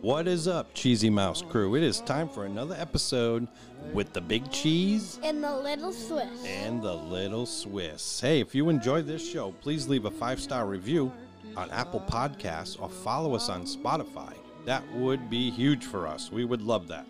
[0.00, 1.74] What is up, Cheesy Mouse crew?
[1.74, 3.48] It is time for another episode
[3.92, 6.44] with the Big Cheese And the little Swiss.
[6.44, 8.20] and the Little Swiss.
[8.20, 11.12] Hey, if you enjoy this show, please leave a five star review
[11.56, 14.34] on Apple Podcasts or follow us on Spotify.
[14.66, 16.30] That would be huge for us.
[16.30, 17.06] We would love that.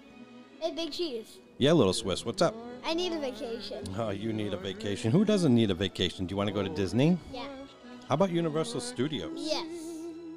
[0.61, 1.39] Hey, Big Cheese.
[1.59, 2.55] Yeah, Little Swiss, what's up?
[2.86, 3.84] I need a vacation.
[3.98, 5.11] Oh, you need a vacation.
[5.11, 6.25] Who doesn't need a vacation?
[6.27, 7.18] Do you want to go to Disney?
[7.32, 7.48] Yeah.
[8.09, 9.32] How about Universal Studios?
[9.36, 9.66] Yes.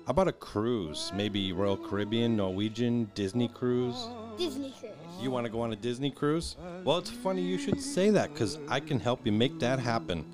[0.05, 1.11] How about a cruise?
[1.13, 4.07] Maybe Royal Caribbean, Norwegian, Disney cruise?
[4.37, 4.91] Disney cruise.
[5.21, 6.55] You want to go on a Disney cruise?
[6.83, 10.25] Well, it's funny you should say that because I can help you make that happen.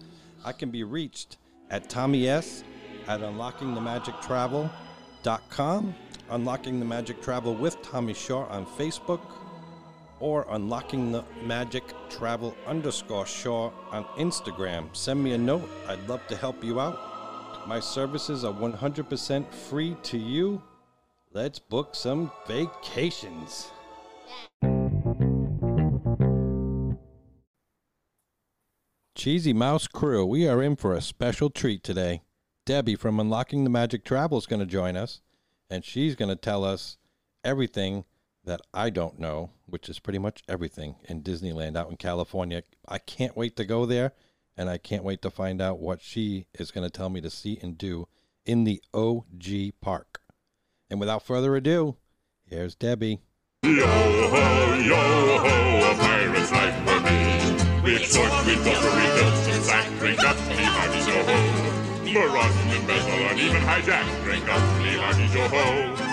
[0.45, 1.35] I can be reached
[1.70, 2.63] at Tommy S
[3.07, 5.95] at unlockingthemagictravel.com,
[6.29, 9.20] Unlocking the Magic Travel with Tommy Shaw on Facebook,
[10.21, 14.95] or Unlocking the Magic Travel underscore Shaw on Instagram.
[14.95, 15.70] Send me a note.
[15.88, 17.16] I'd love to help you out.
[17.67, 20.62] My services are 100% free to you.
[21.34, 23.70] Let's book some vacations.
[29.15, 32.21] Cheesy Mouse Crew, we are in for a special treat today.
[32.65, 35.20] Debbie from Unlocking the Magic Travel is going to join us,
[35.70, 36.98] and she's going to tell us
[37.43, 38.05] everything
[38.45, 42.63] that I don't know, which is pretty much everything in Disneyland out in California.
[42.88, 44.13] I can't wait to go there,
[44.58, 47.30] and I can't wait to find out what she is going to tell me to
[47.30, 48.08] see and do
[48.46, 50.22] in the OG park.
[50.90, 51.98] And without further ado,
[52.46, 53.20] here's Debbie.
[53.63, 57.82] Yo ho, yo ho, a pirate's life for me.
[57.84, 61.68] We explored, we filter, we built, sack, drink up, leave hearties yo ho.
[62.13, 66.08] Maraud, embezzle, and even hijack, drink up, leave hearties yo ho.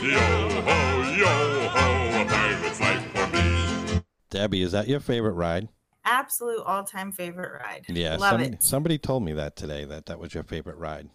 [0.00, 0.78] Yo ho,
[1.16, 4.02] yo ho, a pirate's life for me.
[4.30, 5.68] Debbie, is that your favorite ride?
[6.10, 7.86] Absolute all-time favorite ride.
[7.88, 8.62] Yeah, love somebody, it.
[8.62, 11.08] somebody told me that today that that was your favorite ride.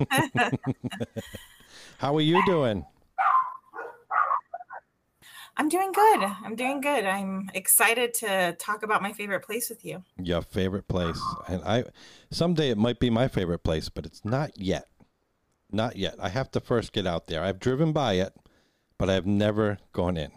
[1.98, 2.86] How are you doing?
[5.56, 6.22] I'm doing good.
[6.22, 7.04] I'm doing good.
[7.04, 10.02] I'm excited to talk about my favorite place with you.
[10.16, 11.84] Your favorite place, and I
[12.30, 14.86] someday it might be my favorite place, but it's not yet.
[15.70, 16.14] Not yet.
[16.18, 17.42] I have to first get out there.
[17.42, 18.32] I've driven by it,
[18.96, 20.32] but I've never gone in.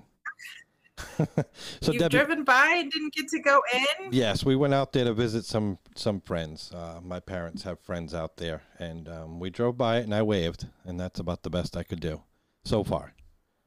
[1.82, 4.12] so You've Debbie, driven by and didn't get to go in.
[4.12, 6.72] Yes, we went out there to visit some some friends.
[6.74, 10.22] Uh, my parents have friends out there, and um, we drove by it, and I
[10.22, 12.22] waved, and that's about the best I could do
[12.66, 13.14] so far.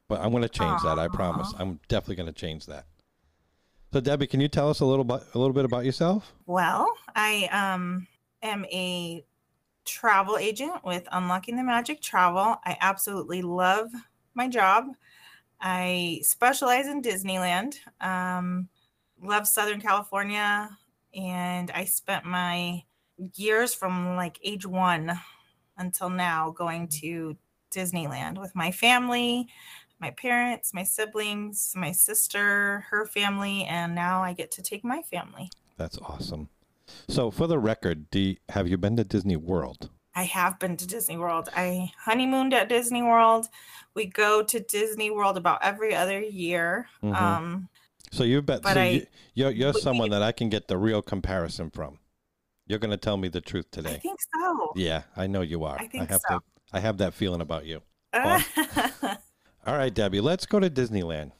[0.08, 0.98] But I'm going to change that.
[0.98, 1.52] I promise.
[1.58, 2.86] I'm definitely going to change that.
[3.92, 6.32] So, Debbie, can you tell us a little bit a little bit about yourself?
[6.46, 8.06] Well, I um
[8.42, 9.24] am a
[9.84, 12.56] travel agent with Unlocking the Magic Travel.
[12.64, 13.90] I absolutely love
[14.34, 14.86] my job.
[15.60, 17.76] I specialize in Disneyland.
[18.00, 18.68] Um,
[19.22, 20.70] love Southern California,
[21.14, 22.84] and I spent my
[23.34, 25.18] years from like age one
[25.78, 27.36] until now going to
[27.74, 29.48] Disneyland with my family,
[29.98, 35.02] my parents, my siblings, my sister, her family, and now I get to take my
[35.02, 35.50] family.
[35.76, 36.48] That's awesome.
[37.08, 39.90] So, for the record, do you, have you been to Disney World?
[40.16, 41.50] I have been to Disney World.
[41.54, 43.48] I honeymooned at Disney World.
[43.94, 46.88] We go to Disney World about every other year.
[47.02, 47.14] Mhm.
[47.14, 47.68] Um,
[48.12, 48.60] So you've been.
[48.62, 51.98] But so I you, you're you're someone that I can get the real comparison from.
[52.66, 53.94] You're going to tell me the truth today.
[53.94, 54.72] I think so.
[54.74, 55.78] Yeah, I know you are.
[55.78, 56.38] I think have so.
[56.38, 56.44] to.
[56.72, 57.82] I have that feeling about you.
[58.14, 61.32] All right, Debbie, let's go to Disneyland.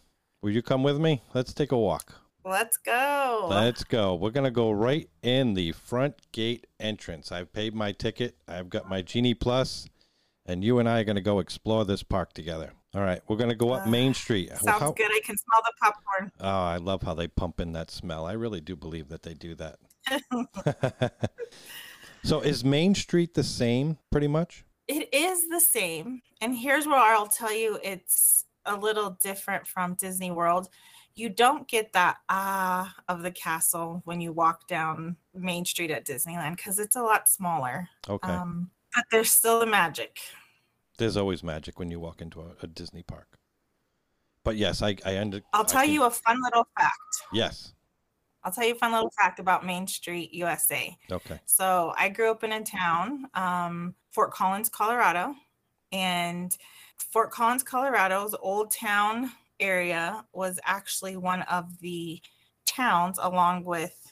[0.43, 1.23] Will you come with me?
[1.35, 2.15] Let's take a walk.
[2.49, 3.49] Let's go.
[3.51, 4.15] Let's go.
[4.15, 7.33] We're going to go right in the front gate entrance.
[7.33, 8.37] I've paid my ticket.
[8.47, 9.89] I've got my Genie Plus,
[10.47, 12.73] and you and I are going to go explore this park together.
[12.95, 14.51] All right, we're going to go up Uh, Main Street.
[14.51, 15.11] Sounds how- good.
[15.11, 16.33] I can smell the popcorn.
[16.41, 18.25] Oh, I love how they pump in that smell.
[18.27, 19.79] I really do believe that they do that.
[22.23, 24.65] so is Main Street the same pretty much?
[24.87, 26.23] It is the same.
[26.41, 30.69] And here's where I'll tell you it's a little different from Disney World.
[31.17, 36.05] You don't get that ah of the castle when you walk down Main Street at
[36.07, 37.89] Disneyland because it's a lot smaller.
[38.09, 38.31] Okay.
[38.31, 40.19] Um, but there's still the magic.
[40.99, 43.39] There's always magic when you walk into a, a Disney park.
[44.45, 46.93] But yes, I I under I'll tell can- you a fun little fact.
[47.33, 47.73] Yes.
[48.45, 50.97] I'll tell you a fun little fact about Main Street, USA.
[51.11, 51.41] Okay.
[51.47, 55.35] So I grew up in a town, um, Fort Collins, Colorado,
[55.91, 56.57] and
[56.97, 62.21] Fort Collins, Colorado's old town area was actually one of the
[62.67, 64.11] towns, along with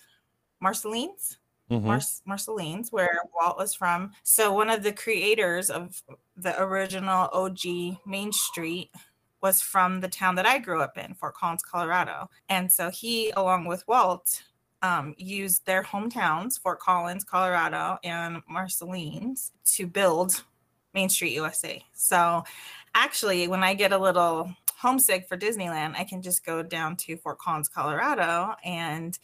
[0.61, 1.39] Marceline's,
[1.71, 1.83] Mhm.
[1.83, 4.13] Mars- Marceline's, where Walt was from.
[4.23, 6.03] So one of the creators of
[6.37, 8.91] the original OG Main Street
[9.41, 12.31] was from the town that I grew up in, Fort Collins, Colorado.
[12.49, 14.43] And so he, along with Walt,
[14.83, 20.45] um, used their hometowns, Fort Collins, Colorado, and Marceline's, to build
[20.93, 21.85] Main Street USA.
[21.93, 22.45] So
[22.95, 27.17] actually, when I get a little homesick for Disneyland, I can just go down to
[27.17, 29.19] Fort Collins, Colorado, and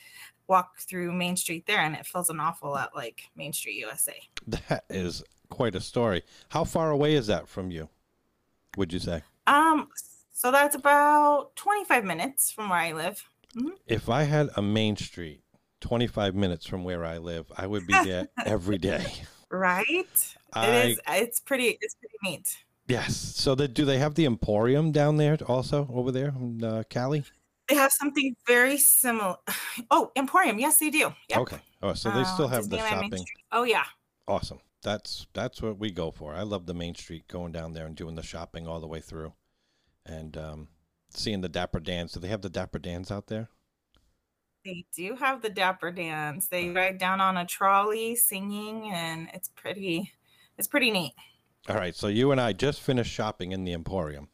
[0.49, 4.15] walk through Main Street there, and it feels an awful lot like Main Street, USA.
[4.47, 6.23] That is quite a story.
[6.49, 7.91] How far away is that from you?
[8.79, 9.23] Would you say?
[9.47, 9.89] Um,
[10.33, 13.23] so that's about 25 minutes from where I live.
[13.87, 15.43] If I had a main street
[15.83, 19.05] 25 minutes from where I live, I would be there every day.
[19.51, 20.35] Right?
[20.55, 21.01] I, It is.
[21.07, 21.77] It's pretty.
[21.83, 22.57] It's pretty neat.
[22.91, 23.17] Yes.
[23.17, 27.25] So do they have the Emporium down there also over there in uh, Cali?
[27.69, 29.37] They have something very similar.
[29.91, 30.59] Oh, Emporium.
[30.59, 31.13] Yes, they do.
[31.29, 31.39] Yep.
[31.39, 31.59] Okay.
[31.83, 33.25] Oh, so they still Uh, have the shopping.
[33.53, 33.85] Oh yeah.
[34.29, 34.59] Awesome.
[34.83, 36.35] That's that's what we go for.
[36.35, 39.01] I love the main street, going down there and doing the shopping all the way
[39.01, 39.35] through,
[40.05, 40.69] and um,
[41.11, 42.13] seeing the Dapper Dans.
[42.13, 43.49] Do they have the Dapper Dans out there?
[44.65, 46.47] They do have the Dapper Dans.
[46.49, 50.13] They ride down on a trolley singing, and it's pretty.
[50.59, 51.15] It's pretty neat.
[51.69, 51.95] All right.
[51.95, 54.29] So you and I just finished shopping in the Emporium,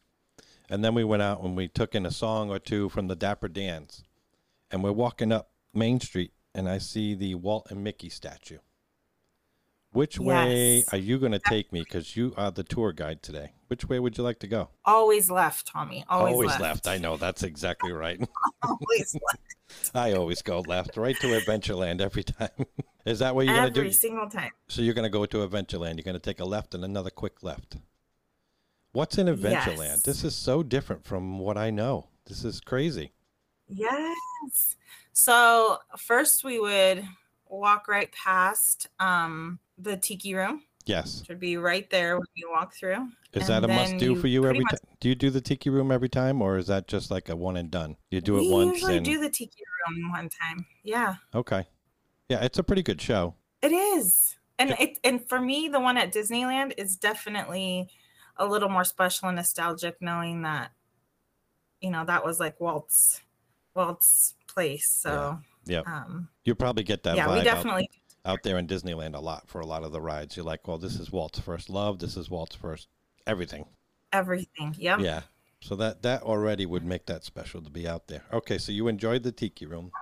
[0.68, 3.16] and then we went out and we took in a song or two from the
[3.16, 4.04] Dapper Dans,
[4.70, 8.58] and we're walking up Main Street, and I see the Walt and Mickey statue.
[9.96, 11.80] Which way are you going to take me?
[11.80, 13.52] Because you are the tour guide today.
[13.68, 14.68] Which way would you like to go?
[14.84, 16.04] Always left, Tommy.
[16.10, 16.86] Always, left.
[16.86, 18.20] I know that's exactly right.
[18.62, 19.94] Always left.
[19.94, 22.50] I always go left, right to Adventureland every time.
[23.06, 23.80] Is that what you're going to do?
[23.80, 24.50] Every single time.
[24.68, 25.94] So you're going to go to Adventureland.
[25.94, 27.76] You're going to take a left and another quick left.
[28.92, 29.78] What's in Adventureland?
[29.78, 30.02] Yes.
[30.02, 32.08] This is so different from what I know.
[32.26, 33.12] This is crazy.
[33.68, 34.76] Yes.
[35.12, 37.04] So first we would
[37.48, 41.20] walk right past um the tiki room, Yes.
[41.20, 43.08] which would be right there when you walk through.
[43.32, 44.78] Is And that a must do for you every time?
[44.98, 47.56] Do you do the tiki room every time or is that just like a one
[47.56, 47.96] and done?
[48.10, 50.66] You do it we once usually and do the tiki room one time.
[50.82, 51.16] Yeah.
[51.34, 51.66] Okay.
[52.28, 53.34] Yeah, it's a pretty good show.
[53.62, 54.36] It is.
[54.58, 54.76] And Yeah.
[54.82, 57.88] it and for me, the one at Disneyland is definitely
[58.36, 60.72] a little more special and nostalgic knowing that,
[61.80, 63.20] you know, that was like Walt's
[63.74, 64.88] Walt's place.
[64.90, 65.86] So Yep.
[65.86, 67.90] um You probably get that yeah, vibe we out- definitely
[68.24, 70.36] out there in Disneyland a lot for a lot of the rides.
[70.36, 71.98] You're like, well, this is Walt's first love.
[72.00, 72.88] This is Walt's first
[73.26, 73.66] everything.
[74.12, 74.74] everything.
[74.78, 75.00] Yep.
[75.00, 75.22] Yeah.
[75.60, 78.24] So that that already would make that special to be out there.
[78.32, 79.92] Okay, so you enjoyed the Tiki Room.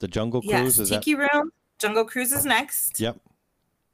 [0.00, 1.52] The Jungle Cruise Yes, is Tiki Room.
[1.78, 3.00] Jungle Cruise is next.
[3.00, 3.18] Yep.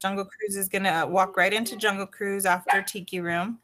[0.01, 3.59] Jungle Cruise is gonna walk right into Jungle Cruise after Tiki Room.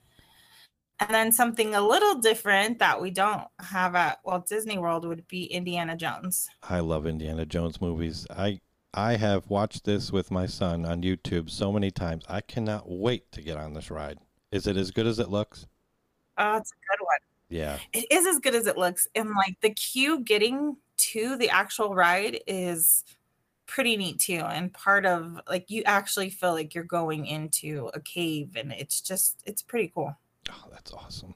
[1.01, 5.27] And then something a little different that we don't have at Walt Disney World would
[5.29, 6.49] be Indiana Jones.
[6.63, 8.27] I love Indiana Jones movies.
[8.31, 8.61] I
[8.95, 12.25] I have watched this with my son on YouTube so many times.
[12.29, 14.19] I cannot wait to get on this ride.
[14.51, 15.67] Is it as good as it looks?
[16.39, 17.19] Oh, it's a good one.
[17.49, 17.79] Yeah.
[17.93, 19.07] It is as good as it looks.
[19.15, 23.05] And like the queue getting to the actual ride is
[23.67, 24.43] pretty neat too.
[24.45, 29.01] And part of like you actually feel like you're going into a cave and it's
[29.01, 30.17] just it's pretty cool.
[30.51, 31.35] Oh, that's awesome.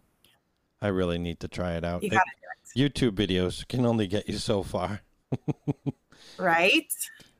[0.80, 2.02] I really need to try it out.
[2.02, 2.42] You gotta do
[2.76, 5.00] YouTube videos can only get you so far.
[6.38, 6.92] Right?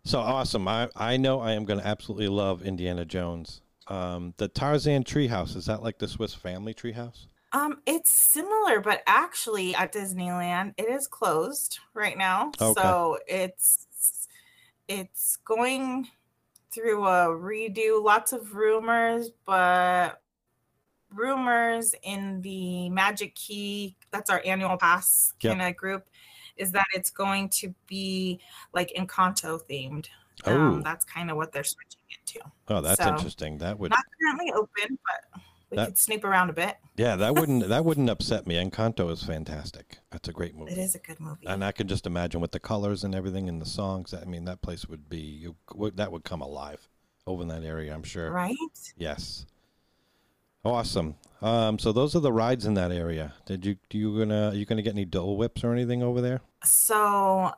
[0.04, 0.66] So awesome.
[0.66, 3.60] I, I know I am going to absolutely love Indiana Jones.
[3.86, 7.26] Um, the Tarzan treehouse, is that like the Swiss family treehouse?
[7.54, 12.50] Um, it's similar, but actually at Disneyland, it is closed right now.
[12.60, 12.80] Okay.
[12.80, 13.86] So it's
[14.88, 16.08] it's going
[16.72, 18.02] through a redo.
[18.02, 20.20] Lots of rumors, but
[21.10, 25.56] rumors in the Magic Key, that's our annual pass Yep.
[25.58, 26.08] kind of group,
[26.56, 28.40] is that it's going to be
[28.72, 30.06] like Encanto themed.
[30.46, 32.40] Oh, Um, that's kind of what they're switching it to.
[32.68, 33.58] oh, that's so- interesting.
[33.58, 36.76] That would, Not currently open, but we That- could snoop around a bit.
[36.96, 38.54] yeah, that wouldn't, that wouldn't upset me.
[38.62, 39.98] Encanto is fantastic.
[40.10, 40.72] That's a great movie.
[40.72, 41.46] It is a good movie.
[41.46, 44.12] And I can just imagine with the colors and everything and the songs.
[44.14, 46.88] I mean, that place would be, you, would- that would come alive
[47.26, 48.30] over in that area, I'm sure.
[48.30, 48.54] Right?
[48.96, 49.46] Yes.
[50.64, 51.16] Awesome.
[51.40, 53.32] Um, so those are the rides in that area.
[53.46, 56.20] Did you, do you gonna, are you gonna get any Dole Whips or anything over
[56.20, 56.40] there?
[56.62, 57.52] So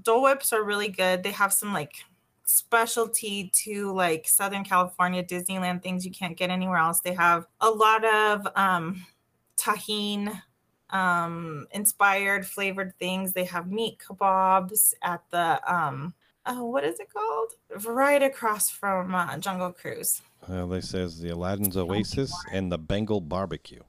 [0.00, 1.22] Dole Whips are really good.
[1.24, 1.92] They have some like
[2.48, 7.00] specialty to like Southern California Disneyland things you can't get anywhere else.
[7.00, 9.06] They have a lot of um
[9.56, 10.42] tahine
[10.90, 13.34] um inspired flavored things.
[13.34, 16.14] They have meat kebabs at the um
[16.46, 17.52] oh what is it called?
[17.86, 20.22] Right across from uh, Jungle Cruise.
[20.48, 23.82] Well, they says the Aladdin's Oasis and the Bengal Barbecue.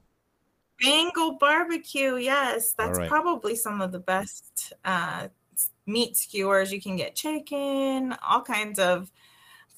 [0.80, 3.08] Bengal barbecue, yes, that's right.
[3.08, 5.28] probably some of the best uh,
[5.90, 6.72] meat skewers.
[6.72, 9.10] You can get chicken, all kinds of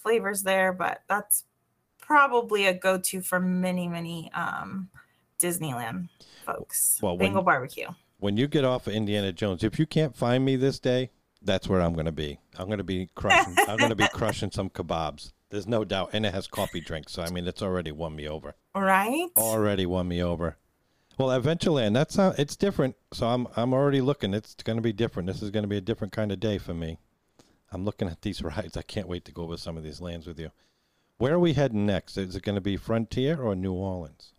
[0.03, 1.45] flavors there, but that's
[2.01, 4.91] probably a go-to for many, many um,
[5.41, 6.09] Disneyland
[6.45, 6.99] folks.
[7.03, 7.89] Well, when- Bengal barbecue.
[8.19, 11.11] When you get off of Indiana Jones, if you can't find me this day,
[11.43, 12.39] that's where I'm going to be.
[12.57, 13.57] I'm going to be crushing.
[13.67, 15.33] I'm going to be crushing some kebabs.
[15.51, 17.13] There's no doubt, and it has coffee drinks.
[17.13, 18.55] So I mean, it's already won me over.
[18.77, 19.29] Right?
[19.37, 20.57] Already won me over.
[21.19, 22.97] Well, Adventureland, that's uh, it's different.
[23.13, 24.35] So I'm I'm already looking.
[24.35, 25.27] It's going to be different.
[25.27, 26.99] This is going to be a different kind of day for me.
[27.71, 28.77] I'm looking at these rides.
[28.77, 30.51] I can't wait to go over some of these lands with you.
[31.19, 32.17] Where are we heading next?
[32.17, 34.33] Is it going to be Frontier or New Orleans?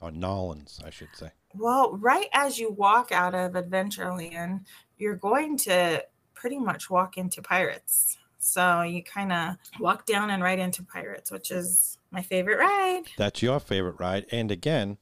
[0.00, 1.32] Or Nolans, I should say.
[1.54, 4.64] Well, right as you walk out of Adventureland,
[4.96, 6.02] you're going to
[6.34, 8.16] pretty much walk into Pirates.
[8.38, 13.02] So you kind of walk down and right into Pirates, which is my favorite ride.
[13.18, 14.24] That's your favorite ride.
[14.32, 14.96] And again,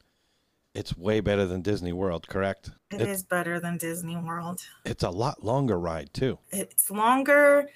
[0.75, 2.71] it's way better than Disney World, correct?
[2.91, 4.61] It It- is better than Disney World.
[4.85, 6.39] It's a lot longer ride, too.
[6.51, 7.71] It's longer.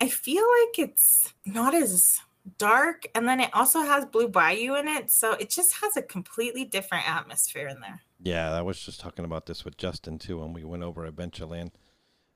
[0.00, 2.18] I feel like it's not as
[2.58, 3.06] dark.
[3.14, 5.10] And then it also has Blue Bayou in it.
[5.10, 8.02] So it just has a completely different atmosphere in there.
[8.20, 11.72] Yeah, I was just talking about this with Justin, too, when we went over Adventureland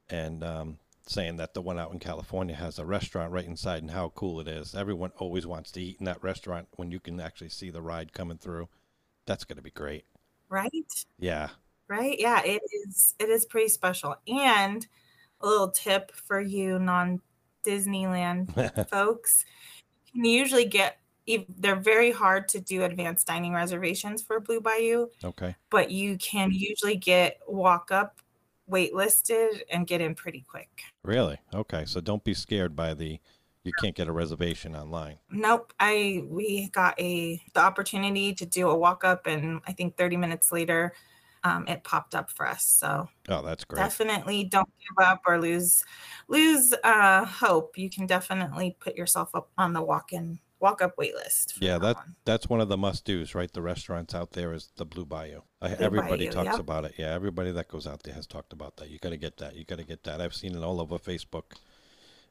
[0.09, 3.93] and um, saying that the one out in California has a restaurant right inside and
[3.93, 4.75] how cool it is.
[4.75, 8.13] Everyone always wants to eat in that restaurant when you can actually see the ride
[8.13, 8.69] coming through.
[9.31, 10.07] That's going to be great.
[10.49, 11.07] Right?
[11.21, 11.51] Yeah.
[11.87, 14.89] right yeah it is it is pretty special and
[15.41, 17.21] a little tip for you non
[17.65, 19.45] disneyland folks
[20.07, 20.99] you can usually get
[21.61, 25.55] they're very hard to do advanced dining reservations for blue bayou okay.
[25.71, 28.19] but you can usually get walk up
[28.67, 31.39] wait listed and get in pretty quick Really?
[31.55, 31.85] Okay.
[31.87, 33.21] So don't be scared by the
[33.71, 35.17] you can't get a reservation online.
[35.31, 39.97] nope i we got a the opportunity to do a walk up and i think
[39.97, 40.93] 30 minutes later
[41.43, 43.79] um, it popped up for us so Oh, that's great.
[43.81, 45.83] definitely don't give up or lose
[46.29, 51.55] lose uh hope you can definitely put yourself up on the walk-in walk-up wait list
[51.59, 52.15] Yeah, that one.
[52.27, 53.51] that's one of the must-dos, right?
[53.51, 55.41] The restaurants out there is the Blue Bayou.
[55.63, 56.59] Blue everybody Bayou, talks yep.
[56.61, 56.97] about it.
[56.99, 58.91] Yeah, everybody that goes out there has talked about that.
[58.91, 59.57] You got to get that.
[59.57, 60.21] You got to get that.
[60.21, 61.53] I've seen it all over Facebook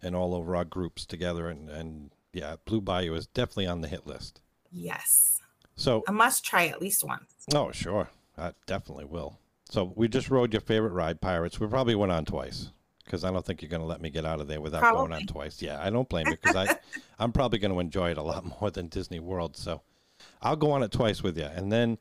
[0.01, 3.87] and all over our groups together, and and yeah, Blue Bayou is definitely on the
[3.87, 4.41] hit list.
[4.71, 5.39] yes
[5.75, 9.39] So, a must try at least once oh sure, I definitely will.
[9.71, 11.59] So we just rode your favorite ride, Pirates.
[11.59, 12.71] We probably went on twice
[13.05, 15.13] because I don't think you're going to let me get out of there without going
[15.13, 15.61] on twice.
[15.61, 16.77] Yeah, I don't blame you because I,
[17.19, 19.55] I'm probably going to enjoy it a lot more than Disney World.
[19.57, 19.81] So
[20.41, 21.45] I'll go on it twice with you.
[21.45, 21.97] And then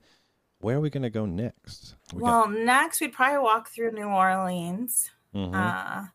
[0.61, 1.95] where are we going to go next?
[2.15, 5.55] We got- well next we'd probably walk through new orleans Mhm.
[5.55, 6.07] uh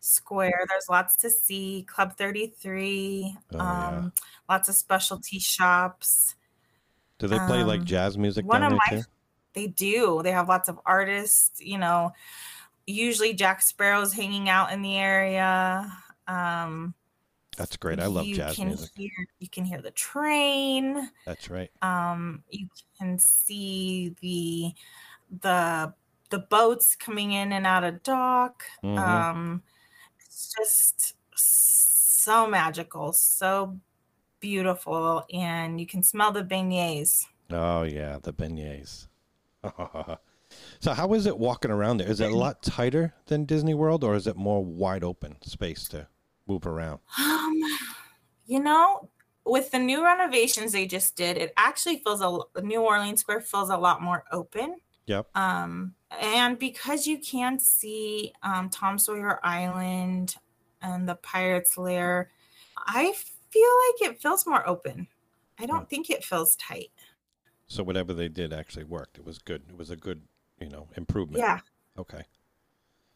[0.00, 3.88] square there's lots to see club 33 Oh, yeah.
[3.88, 4.12] um
[4.48, 6.34] lots of specialty shops
[7.18, 9.02] Do they play like um, jazz music one of there my too?
[9.52, 10.22] They do.
[10.22, 12.12] They have lots of artists, you know,
[12.86, 15.92] usually Jack Sparrow's hanging out in the area.
[16.28, 16.94] Um
[17.56, 18.00] That's great.
[18.00, 18.90] I love jazz music.
[18.96, 21.10] Hear, you can hear the train.
[21.26, 21.70] That's right.
[21.82, 24.72] Um you can see the
[25.42, 25.92] the
[26.30, 28.62] the boats coming in and out of dock.
[28.84, 28.98] Mhm.
[28.98, 29.62] Um
[30.40, 33.78] it's just so magical, so
[34.40, 37.26] beautiful and you can smell the beignets.
[37.50, 39.08] Oh yeah, the beignets.
[40.80, 42.08] so how is it walking around there?
[42.08, 45.88] Is it a lot tighter than Disney World, or is it more wide open space
[45.88, 46.08] to
[46.46, 47.00] move around?
[47.18, 47.60] Um,
[48.46, 49.10] you know,
[49.44, 53.68] with the new renovations they just did, it actually feels a New Orleans Square feels
[53.68, 54.76] a lot more open.
[55.10, 55.36] Yep.
[55.36, 60.36] Um, and because you can see um, Tom Sawyer Island
[60.80, 62.30] and the Pirates Lair,
[62.78, 63.12] I
[63.50, 65.08] feel like it feels more open.
[65.58, 66.92] I don't think it feels tight.
[67.66, 69.18] So whatever they did actually worked.
[69.18, 69.62] It was good.
[69.68, 70.22] It was a good,
[70.60, 71.40] you know, improvement.
[71.40, 71.58] Yeah,
[71.98, 72.22] Okay.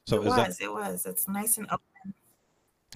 [0.04, 0.58] So it was.
[0.58, 1.06] that It was.
[1.06, 2.14] It's nice and open.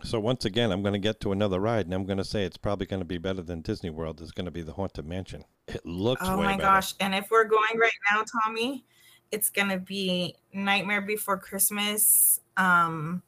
[0.02, 0.18] so?
[0.18, 2.56] Once again, I'm going to get to another ride, and I'm going to say it's
[2.56, 4.20] probably going to be better than Disney World.
[4.20, 5.44] It's going to be the Haunted Mansion.
[5.68, 6.62] It looks Oh my better.
[6.62, 6.94] gosh.
[7.00, 8.84] And if we're going right now, Tommy,
[9.30, 13.22] it's gonna be Nightmare Before Christmas, um,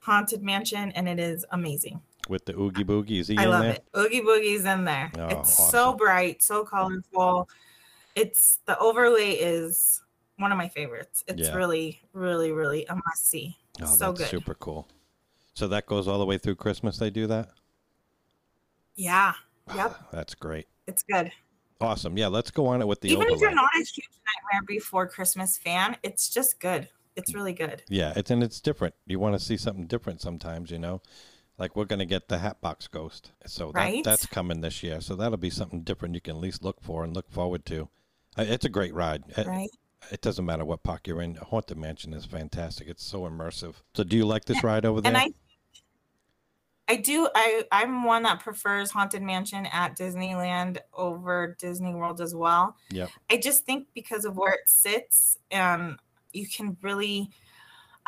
[0.00, 2.00] Haunted Mansion, and it is amazing.
[2.28, 3.72] With the Oogie Boogie, is he I in love there?
[3.72, 3.84] it.
[3.96, 5.10] Oogie Boogie's in there.
[5.18, 5.70] Oh, it's awesome.
[5.70, 7.48] so bright, so colorful.
[8.14, 10.02] It's the overlay is
[10.36, 11.24] one of my favorites.
[11.26, 11.54] It's Yeah.
[11.54, 13.56] really, really, really a must see.
[13.80, 14.26] Oh, so good.
[14.26, 14.86] super cool.
[15.54, 16.98] So that goes all the way through Christmas.
[16.98, 17.50] They do that.
[18.96, 19.34] Yeah.
[19.74, 19.96] Yep.
[20.12, 20.66] That's great.
[20.86, 21.32] It's good.
[21.80, 22.16] Awesome.
[22.16, 23.34] Yeah, let's go on it with the Even overlay.
[23.34, 26.88] if you're not a huge Nightmare Before Christmas fan, it's just good.
[27.16, 27.82] It's really good.
[27.88, 28.94] Yeah, it's and it's different.
[29.06, 31.00] You want to see something different sometimes, you know.
[31.58, 34.04] Like we're gonna get the Hatbox Ghost, so that, Right.
[34.04, 35.00] that's coming this year.
[35.00, 37.88] So that'll be something different you can at least look for and look forward to.
[38.36, 39.24] It's a great ride.
[39.46, 39.70] Right.
[40.10, 41.34] it doesn't matter what park you're in.
[41.36, 42.86] Haunted Mansion is fantastic.
[42.88, 43.76] It's so immersive.
[43.94, 45.12] So do you like this ride over there?
[46.88, 52.34] I do I I'm one that prefers Haunted Mansion at Disneyland over Disney World as
[52.34, 52.76] well.
[52.90, 53.08] Yeah.
[53.30, 55.98] I just think because of where it sits and
[56.32, 57.30] you can really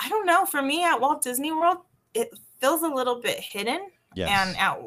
[0.01, 1.79] I don't know, for me at Walt Disney World
[2.15, 2.31] it
[2.61, 4.31] feels a little bit hidden yes.
[4.31, 4.79] and at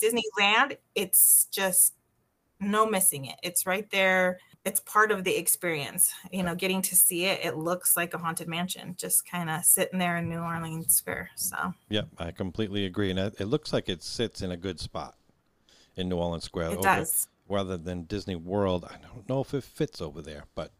[0.00, 1.94] Disneyland, it's just
[2.60, 3.36] no missing it.
[3.42, 4.38] It's right there.
[4.64, 6.12] It's part of the experience.
[6.30, 9.64] You know, getting to see it, it looks like a haunted mansion, just kind of
[9.64, 11.30] sitting there in New Orleans Square.
[11.36, 15.14] So Yep, I completely agree, and it, looks like it sits in a good spot
[15.96, 16.70] in New Orleans Square.
[16.70, 17.28] it over- does.
[17.48, 18.84] rather than Disney World.
[18.84, 20.72] I don't know if it fits over there, but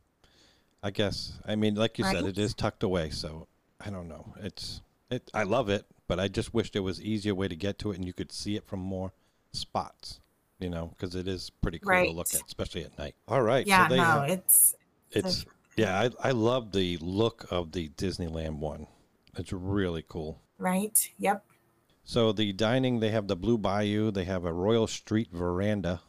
[0.82, 3.49] I guess I mean, like you said, it is tucked away, so
[3.80, 4.35] I don't know.
[4.40, 5.30] It's it.
[5.32, 7.97] I love it, but I just wish there was easier way to get to it,
[7.97, 9.12] and you could see it from more
[9.52, 10.20] spots.
[10.58, 13.14] You know, because it is pretty cool to look at, especially at night.
[13.28, 14.74] All right, Yeah, so they no, have- it's
[15.12, 15.46] it's
[15.76, 16.00] yeah.
[16.22, 18.88] I I love the look of the Disneyland one.
[19.36, 20.40] It's really cool.
[20.58, 21.10] right.
[21.18, 21.44] Yep.
[22.02, 24.10] So the dining, they have the Blue Bayou.
[24.10, 26.00] They have a Royal Street veranda.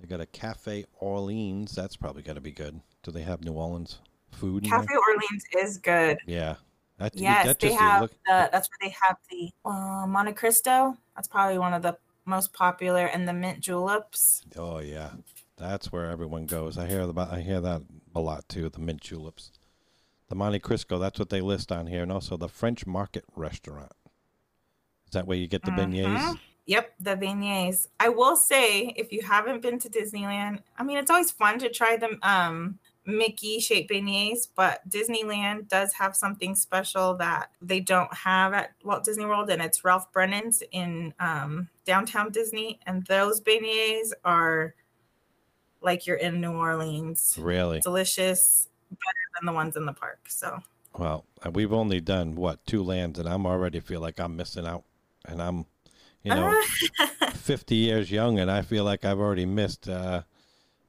[0.00, 1.74] They got a Cafe Orleans.
[1.74, 2.80] That's probably got to be good.
[3.02, 3.98] Do they have New Orleans
[4.32, 4.64] food?
[4.64, 4.80] in there?
[4.80, 6.18] Cafe Orleans is good.
[6.26, 6.54] Yeah.
[6.98, 8.48] That, Yes, that they just- you have look- the.
[8.50, 10.96] That's where they have the uh, Monte Cristo.
[11.14, 11.96] That's probably one of the
[12.30, 14.42] most popular, and the mint juleps.
[14.56, 15.10] oh yeah,
[15.56, 16.78] that's where everyone goes.
[16.78, 17.30] I hear about.
[17.32, 17.82] I hear that
[18.14, 18.68] a lot too.
[18.70, 19.50] The mint juleps,
[20.28, 20.98] the Monte Cristo.
[20.98, 23.92] That's what they list on here, and also the French Market restaurant.
[25.06, 26.18] Is that where you get the beignets?
[26.18, 26.38] Mhm.
[26.66, 27.88] Yep, the beignets.
[27.98, 31.68] I will say, if you haven't been to Disneyland, I mean, it's always fun to
[31.68, 32.18] try them.
[32.22, 32.78] um,
[33.16, 39.04] Mickey shaped beignets, but Disneyland does have something special that they don't have at Walt
[39.04, 42.80] Disney World, and it's Ralph Brennan's in um, downtown Disney.
[42.86, 44.74] And those beignets are
[45.80, 47.36] like you're in New Orleans.
[47.38, 47.80] Really?
[47.80, 50.20] Delicious, better than the ones in the park.
[50.28, 50.60] So,
[50.98, 54.84] Well, we've only done what two lands, and I'm already feel like I'm missing out,
[55.26, 55.66] and I'm,
[56.22, 56.62] you know,
[57.32, 60.22] 50 years young, and I feel like I've already missed uh,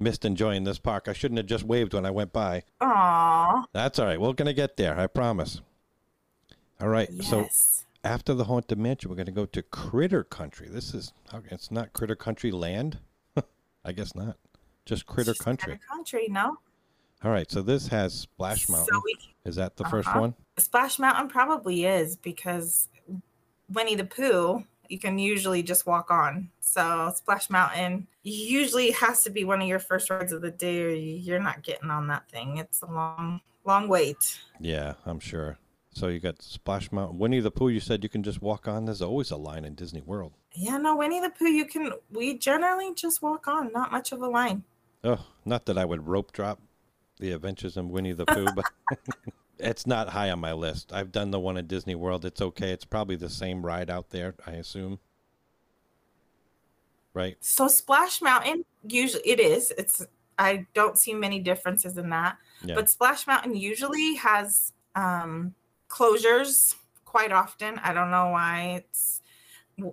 [0.01, 1.07] missed enjoying this park.
[1.07, 2.63] I shouldn't have just waved when I went by.
[2.81, 4.19] Aw, That's all right.
[4.19, 4.99] We're gonna get there.
[4.99, 5.61] I promise.
[6.81, 7.09] All right.
[7.23, 7.47] So
[8.03, 10.67] after the haunted mansion, we're gonna go to Critter Country.
[10.69, 11.13] This is,
[11.49, 12.99] it's not Critter Country Land.
[13.85, 14.37] I guess not.
[14.85, 15.73] Just Critter Just Country.
[15.73, 16.57] Critter Country, no?
[17.23, 17.49] All right.
[17.51, 18.87] So this has Splash Mountain.
[18.91, 19.15] So we
[19.45, 20.19] is that the first Uh-huh.
[20.21, 20.35] one?
[20.57, 22.89] Splash Mountain probably is because
[23.69, 26.49] Winnie the Pooh, you can usually just walk on.
[26.59, 30.83] So Splash Mountain usually has to be one of your first rides of the day,
[30.83, 32.57] or you're not getting on that thing.
[32.57, 34.17] It's a long, long wait.
[34.59, 35.57] Yeah, I'm sure.
[35.93, 37.69] So you got Splash Mountain, Winnie the Pooh.
[37.69, 38.85] You said you can just walk on.
[38.85, 40.33] There's always a line in Disney World.
[40.53, 41.93] Yeah, no, Winnie the Pooh, you can.
[42.11, 44.63] We generally just walk on, not much of a line.
[45.05, 46.59] Oh, not that I would rope drop
[47.19, 48.65] the Adventures in Winnie the Pooh, but
[49.61, 50.91] it's not high on my list.
[50.93, 52.25] I've done the one in Disney World.
[52.25, 52.71] It's okay.
[52.71, 54.99] It's probably the same ride out there, I assume.
[57.13, 57.37] Right?
[57.41, 59.71] So Splash Mountain, usually it is.
[59.77, 60.05] It's
[60.39, 62.37] I don't see many differences in that.
[62.63, 62.75] Yeah.
[62.75, 65.53] But Splash Mountain usually has um,
[65.89, 67.79] closures quite often.
[67.79, 69.21] I don't know why it's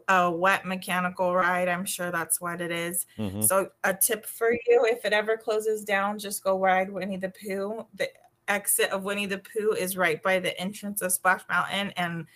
[0.08, 1.68] a wet mechanical ride.
[1.68, 3.06] I'm sure that's what it is.
[3.16, 7.16] hmm So a tip for you: if it ever closes down, just go ride Winnie
[7.16, 7.86] the Pooh.
[7.94, 8.08] The
[8.48, 12.26] exit of Winnie the Pooh is right by the entrance of Splash Mountain, and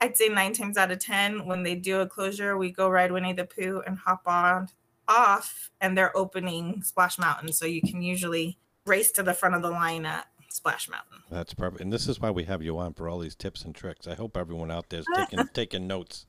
[0.00, 3.12] I'd say nine times out of ten, when they do a closure, we go ride
[3.12, 4.68] Winnie the Pooh and hop on
[5.08, 9.62] off, and they're opening Splash Mountain, so you can usually race to the front of
[9.62, 11.18] the line at Splash Mountain.
[11.30, 11.80] That's perfect.
[11.80, 14.06] And this is why we have you on for all these tips and tricks.
[14.06, 16.26] I hope everyone out there's taking taking notes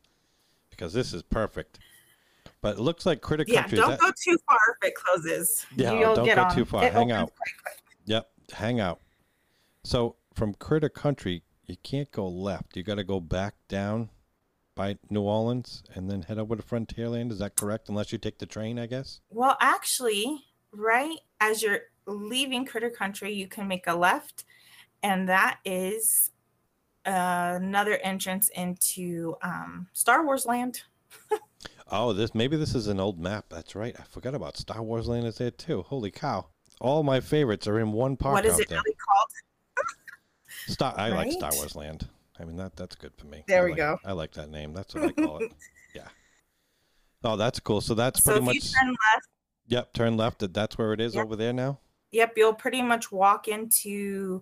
[0.70, 1.80] because this is perfect.
[2.62, 3.78] But it looks like Critter Yeah, Country.
[3.80, 5.66] is don't that- go too far if it closes.
[5.76, 6.56] Yeah, You'll don't get go on.
[6.56, 6.84] too far.
[6.86, 7.32] It Hang out.
[7.36, 7.76] quite.
[8.06, 9.00] Yep, hang out.
[9.84, 12.76] So from Critter Country, you can't go left.
[12.76, 14.10] You got to go back down
[14.76, 17.32] by New Orleans and then head over to Frontierland.
[17.32, 17.90] Is that correct?
[17.90, 19.22] Unless you take the train, I guess.
[19.30, 24.46] Well, actually, right as you're leaving Critter Country, you can make a left,
[25.02, 26.32] and that is
[27.06, 30.84] uh, another entrance into um, Star Wars Land.
[31.92, 33.46] Oh, this maybe this is an old map.
[33.50, 33.96] That's right.
[34.00, 35.84] I forgot about Star Wars Land is there too.
[35.84, 36.48] Holy cow!
[36.82, 38.80] All my favorites are in one park what is it there.
[38.80, 39.30] really called?
[40.68, 40.94] Star.
[40.98, 42.08] I like Star Wars Land.
[42.40, 43.44] I mean that that's good for me.
[43.48, 43.98] There I we like- go.
[44.06, 44.74] I like that name.
[44.74, 45.52] That's what I call it.
[45.96, 46.08] yeah.
[47.24, 47.82] Oh, that's cool.
[47.82, 48.56] So that's So pretty if much.
[48.56, 49.28] you turn left,
[49.68, 50.54] Yep, turn left.
[50.54, 51.26] That's where it is Yep.
[51.26, 51.80] over there now.
[52.12, 54.42] yep, you'll pretty much walk into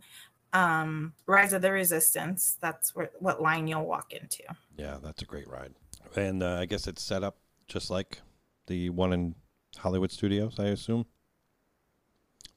[0.54, 2.58] um, Rise of the Resistance.
[2.60, 4.44] That's where what line you'll walk into.
[4.78, 5.74] Yeah, that's a great ride.
[6.16, 8.20] And uh, I guess it's set up just like
[8.68, 9.36] the one in
[9.78, 11.06] Hollywood Studios, I assume.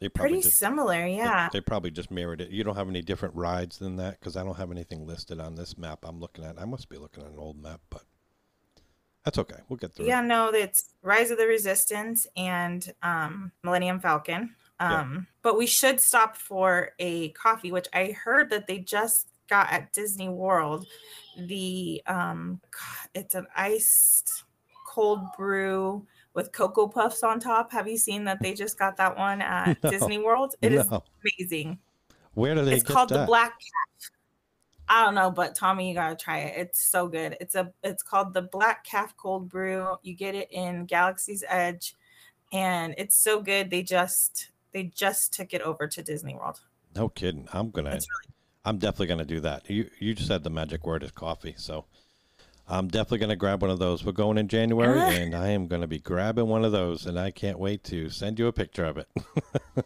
[0.01, 1.49] They probably Pretty just similar, yeah.
[1.53, 2.51] They, probably just mirrored it.
[2.51, 5.55] You don't have any different rides than that because I don't have anything listed on
[5.55, 6.61] this map I'm looking at.
[6.61, 8.03] I must be looking at an old map, but
[9.25, 9.57] that's okay.
[9.69, 10.07] We'll get through.
[10.07, 10.27] Yeah, it.
[10.27, 14.55] no, it's Rise of the Resistance and um, Millennium Falcon.
[14.81, 15.01] Yeah.
[15.01, 19.71] Um, But we should stop for a coffee, which I heard that they just got
[19.73, 20.87] at Disney World.
[21.39, 22.61] The um,
[23.15, 24.45] it's an iced
[24.87, 27.73] cold brew with cocoa puffs on top.
[27.73, 29.91] Have you seen that they just got that one at No.
[29.91, 30.55] Disney World?
[30.61, 31.03] It is No.
[31.41, 31.79] amazing.
[32.35, 33.21] Where do they It's get called that?
[33.21, 34.11] the Black Caf.
[34.87, 36.59] I don't know, but Tommy, you gotta try it.
[36.59, 37.37] It's so good.
[37.41, 39.97] It's a it's called the Black Caf Cold Brew.
[40.03, 41.95] You get it in Galaxy's Edge,
[42.53, 43.71] and it's so good.
[43.71, 46.61] They just they just took it over to Disney World.
[46.95, 47.49] No kidding.
[47.53, 47.91] I'm gonna.
[47.95, 48.07] It's
[48.67, 49.71] I'm definitely gonna do that.
[49.71, 51.87] You you just said the magic word is coffee, so
[52.67, 54.05] I'm definitely gonna grab one of those.
[54.05, 55.11] We're going in January, Ah.
[55.11, 58.39] and I am gonna be grabbing one of those, and I can't wait to send
[58.39, 59.09] you a picture of it.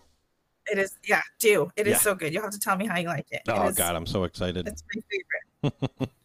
[0.70, 1.98] It is yeah, do it is Yeah.
[2.00, 2.30] so good.
[2.34, 3.40] You'll have to tell me how you like it.
[3.48, 4.68] It oh is- God, I'm so excited.
[4.68, 5.02] it's my
[5.70, 6.10] favorite.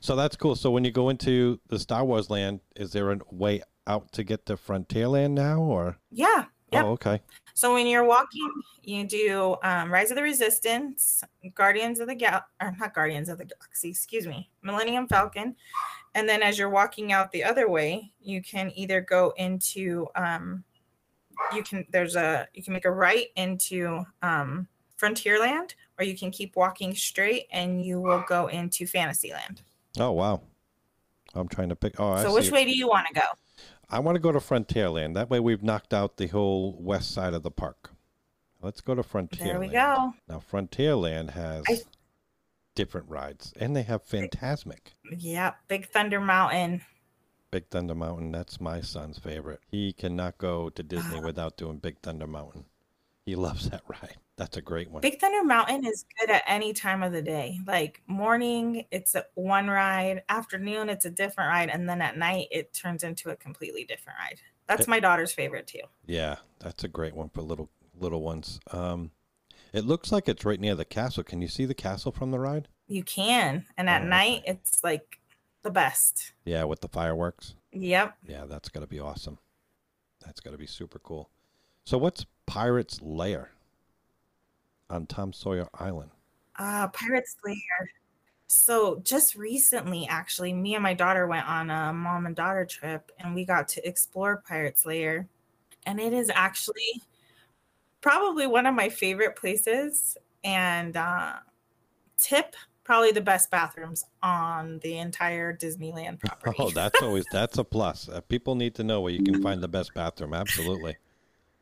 [0.00, 0.54] So that's cool.
[0.54, 4.22] So when you go into the Star Wars land, is there a way out to
[4.22, 5.96] get to Frontierland now, or?
[6.12, 6.44] Yeah.
[6.72, 6.84] Yep.
[6.84, 7.22] Oh, okay.
[7.54, 8.50] So when you're walking,
[8.82, 11.22] you do um, Rise of the Resistance,
[11.54, 15.54] Guardians of the Gal, or not Guardians of the Galaxy, excuse me, Millennium Falcon,
[16.16, 20.64] and then as you're walking out the other way, you can either go into, um,
[21.54, 24.66] you can there's a you can make a right into um,
[25.00, 29.62] Frontierland, or you can keep walking straight and you will go into Fantasyland.
[29.98, 30.42] Oh wow.
[31.34, 31.98] I'm trying to pick.
[31.98, 33.26] Oh, I so which way do you want to go?
[33.94, 35.14] I want to go to Frontierland.
[35.14, 37.90] That way, we've knocked out the whole west side of the park.
[38.60, 39.38] Let's go to Frontierland.
[39.38, 40.14] There we go.
[40.28, 41.78] Now, Frontierland has I-
[42.74, 44.94] different rides, and they have Fantasmic.
[45.16, 46.82] Yep, Big Thunder Mountain.
[47.52, 49.60] Big Thunder Mountain, that's my son's favorite.
[49.70, 51.24] He cannot go to Disney Ah.
[51.24, 52.64] without doing Big Thunder Mountain.
[53.24, 54.16] He loves that ride.
[54.36, 55.00] That's a great one.
[55.00, 57.60] Big Thunder Mountain is good at any time of the day.
[57.66, 60.22] Like morning, it's a one ride.
[60.28, 64.18] Afternoon, it's a different ride, and then at night, it turns into a completely different
[64.18, 64.40] ride.
[64.66, 65.82] That's It- my daughter's favorite too.
[66.06, 68.58] Yeah, that's a great one for little little ones.
[68.72, 69.12] Um,
[69.72, 71.22] it looks like it's right near the castle.
[71.22, 72.66] Can you see the castle from the ride?
[72.88, 75.20] You can, and at Oh, night, it's like
[75.62, 76.32] the best.
[76.44, 77.54] Yeah, with the fireworks.
[77.70, 78.16] Yep.
[78.26, 79.38] Yeah, that's got to be awesome.
[80.24, 81.30] That's got to be super cool.
[81.84, 83.52] So, what's Pirate's Lair
[84.90, 86.10] on Tom Sawyer Island?
[86.58, 87.90] Uh, Pirates Lair.
[88.46, 93.10] So just recently, actually, me and my daughter went on a mom and daughter trip,
[93.18, 95.28] and we got to explore Pirates Lair,
[95.86, 97.02] and it is actually
[98.00, 100.16] probably one of my favorite places.
[100.44, 101.34] And uh,
[102.18, 106.56] tip probably the best bathrooms on the entire Disneyland property.
[106.58, 108.08] Oh, that's always that's a plus.
[108.08, 110.34] Uh, people need to know where you can find the best bathroom.
[110.34, 110.96] Absolutely,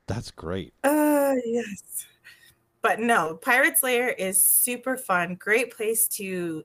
[0.07, 0.75] that's great.
[0.85, 2.05] Uh, yes.
[2.83, 5.37] But no, Pirates Lair is super fun.
[5.37, 6.64] Great place to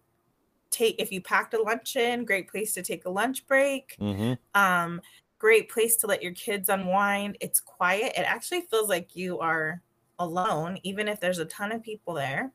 [0.71, 3.95] take if you packed a lunch in, great place to take a lunch break.
[3.99, 5.01] hmm Um,
[5.39, 7.37] great place to let your kids unwind.
[7.41, 8.13] It's quiet.
[8.17, 9.81] It actually feels like you are
[10.19, 12.51] alone, even if there's a ton of people there.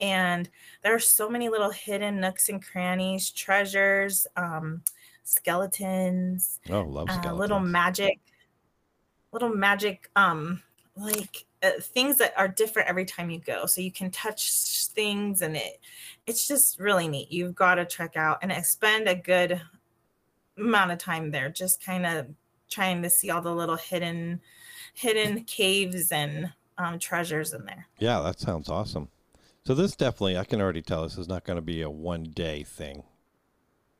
[0.00, 0.48] And
[0.82, 4.82] there are so many little hidden nooks and crannies, treasures, um,
[5.22, 7.38] skeletons, Oh, love uh, skeletons.
[7.38, 8.18] little magic
[9.32, 10.62] little magic um
[10.96, 14.50] like uh, things that are different every time you go so you can touch
[14.88, 15.80] things and it
[16.26, 19.60] it's just really neat you've got to check out and spend a good
[20.58, 22.26] amount of time there just kind of
[22.70, 24.40] trying to see all the little hidden
[24.94, 29.08] hidden caves and um, treasures in there Yeah, that sounds awesome.
[29.64, 32.24] So this definitely, I can already tell this is not going to be a one
[32.24, 33.02] day thing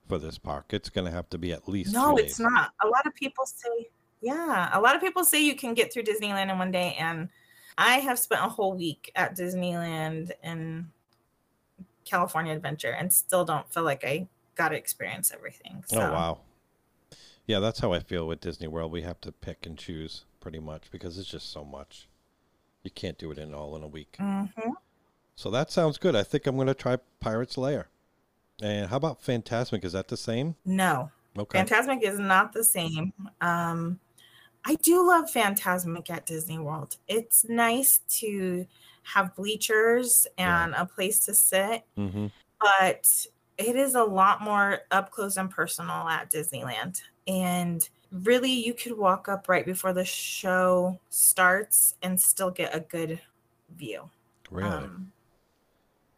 [0.09, 0.67] for this park.
[0.71, 1.93] It's going to have to be at least.
[1.93, 2.41] no it's days.
[2.41, 3.89] not a lot of people say
[4.21, 7.29] yeah a lot of people say you can get through disneyland in one day and
[7.79, 10.91] i have spent a whole week at disneyland and
[12.05, 16.39] california adventure and still don't feel like i got to experience everything so Oh wow.
[17.47, 18.93] Yeah, that's how I feel with Disney World.
[18.93, 22.07] We have to pick and choose pretty much because it's just so much.
[22.85, 24.17] You can't do it in all in a week.
[24.21, 24.75] Mhm.
[25.35, 26.15] So that sounds good.
[26.15, 27.89] I think I'm going to try Pirate's Lair.
[28.63, 29.85] And how about Fantasmic?
[29.85, 30.55] Is that the same?
[30.65, 31.59] no Okay.
[31.59, 33.13] Phantasmic is not the same.
[33.41, 33.99] Um,
[34.65, 36.97] I do love Fantasmic at Disney World.
[37.09, 38.67] It's nice to
[39.03, 40.65] have bleachers Yeah.
[40.65, 42.27] and a place to sit, mm-hmm.
[42.61, 43.27] but
[43.59, 47.01] it is a lot more up close and personal at Disneyland.
[47.27, 52.81] And really, you could walk up right before the show starts and still get a
[52.81, 53.21] good
[53.77, 54.11] view.
[54.51, 54.71] Really?
[54.71, 55.13] Um,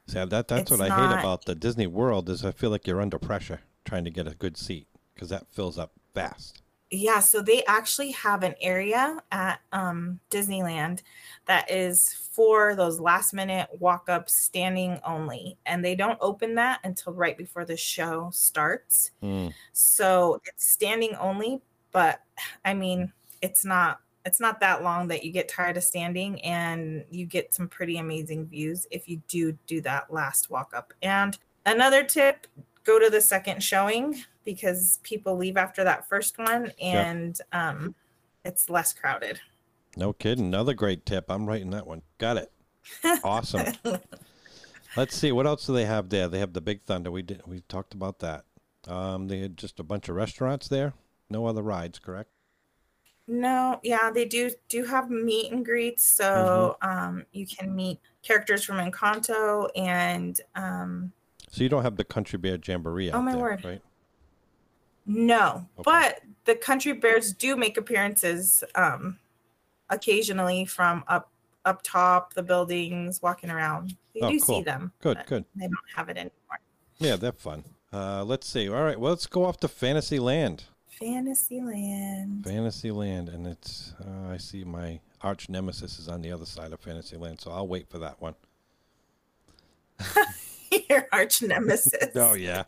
[0.09, 3.01] See, that that's what I hate about the Disney World is I feel like you're
[3.01, 6.62] under pressure trying to get a good seat because that fills up fast.
[6.95, 11.01] Yeah, so they actually have an area at um, Disneyland
[11.47, 15.57] that is for those last minute walk ups, standing only.
[15.65, 19.13] And they don't open that until right before the show starts.
[19.23, 19.55] Mm.
[19.73, 22.21] So it's standing only, but
[22.63, 27.05] I mean, it's not it's not that long that you get tired of standing and
[27.11, 30.93] you get some pretty amazing views if you do do that last walk up.
[31.01, 32.47] And another tip,
[32.85, 37.95] go to the second showing because people leave after that first one and um,
[38.45, 39.41] it's less crowded.
[39.97, 40.47] No kidding.
[40.47, 41.27] Another great tip.
[41.29, 42.03] I'm writing that one.
[42.19, 42.53] Got it.
[43.23, 43.73] Awesome.
[44.97, 46.29] Let's see what else do they have there.
[46.29, 47.11] They have the Big Thunder.
[47.11, 47.43] We did.
[47.47, 48.45] We talked about that.
[48.89, 50.93] Um, they had just a bunch of restaurants there.
[51.31, 52.31] No other rides, correct?
[53.29, 58.65] No, yeah, they do do have meet and greets, so um, you can meet characters
[58.65, 61.13] from Encanto and um,
[61.49, 63.65] So you don't have the Country Bear Jamboree Oh, my there, word.
[63.65, 63.83] right?
[65.07, 65.83] No, Okay.
[65.85, 69.19] but the country bears do make appearances um,
[69.91, 71.31] occasionally from up
[71.65, 73.97] up top the buildings, walking around.
[74.15, 74.57] You Oh, do cool.
[74.59, 74.93] see them.
[75.01, 75.45] Good, good.
[75.55, 76.59] They don't have it anymore.
[76.99, 77.65] Yeah, they're fun.
[77.93, 78.69] Uh, let's see.
[78.69, 80.65] All right, well, let's go off to Fantasyland.
[80.89, 82.45] Fantasyland.
[82.45, 83.95] Fantasyland, and it's.
[84.05, 87.69] Uh, I see my arch nemesis is on the other side of Fantasyland, so I'll
[87.69, 88.35] wait for that one.
[90.91, 92.11] Your arch nemesis.
[92.17, 92.65] Oh yeah.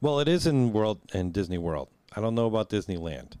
[0.00, 1.88] Well, it is in World in Disney World.
[2.14, 3.34] I don't know about Disneyland,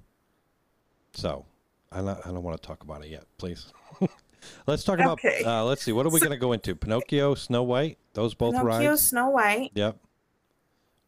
[1.12, 1.46] so
[1.90, 3.24] I not, I don't want to talk about it yet.
[3.38, 3.72] Please.
[4.66, 5.40] let's talk Okay.
[5.40, 5.62] about.
[5.62, 5.92] Uh, let's see.
[5.92, 6.74] What are we going to go into?
[6.74, 7.98] Pinocchio, Snow White.
[8.14, 9.06] Those both Pinocchio, rides.
[9.06, 9.70] Snow White.
[9.74, 9.98] Yep.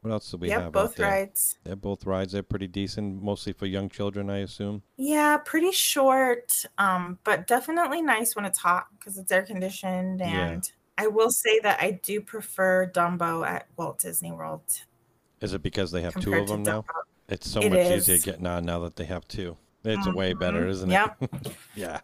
[0.02, 0.72] What else do we yep, have?
[0.72, 1.58] both rides.
[1.62, 2.32] They're both rides.
[2.32, 4.82] They're pretty decent, mostly for young children, I assume.
[4.96, 10.18] Yeah, pretty short, um, but definitely nice when it's hot because it's air conditioned.
[10.18, 10.26] Yeah.
[10.26, 14.62] And I will say that I do prefer Dumbo at Walt Disney World
[15.42, 16.82] Is it because they have two of them now?
[16.82, 16.86] Dumbo.
[17.28, 19.56] It's so It much easier getting on now that they have two.
[19.84, 21.16] It's way better, isn't Yep.
[21.20, 21.52] it?
[21.74, 22.00] yeah.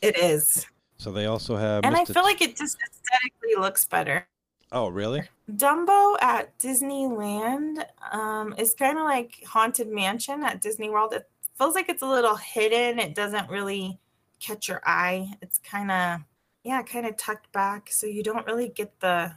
[0.00, 0.66] It is,
[0.96, 1.84] So they also have.
[1.84, 4.26] and I feel like it just aesthetically looks better.
[4.72, 5.22] Oh, really?
[5.52, 11.12] Dumbo at Disneyland um, is kind of like Haunted Mansion at Disney World.
[11.12, 12.98] It feels like it's a little hidden.
[12.98, 14.00] It doesn't really
[14.40, 15.30] catch your eye.
[15.42, 16.20] It's kind of,
[16.64, 17.90] yeah, kind of tucked back.
[17.92, 19.32] So you don't really get the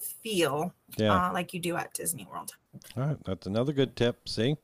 [0.00, 1.28] feel Yeah.
[1.28, 2.52] uh, like you do at Disney World.
[2.96, 4.28] All right, that's another good tip.
[4.28, 4.56] See,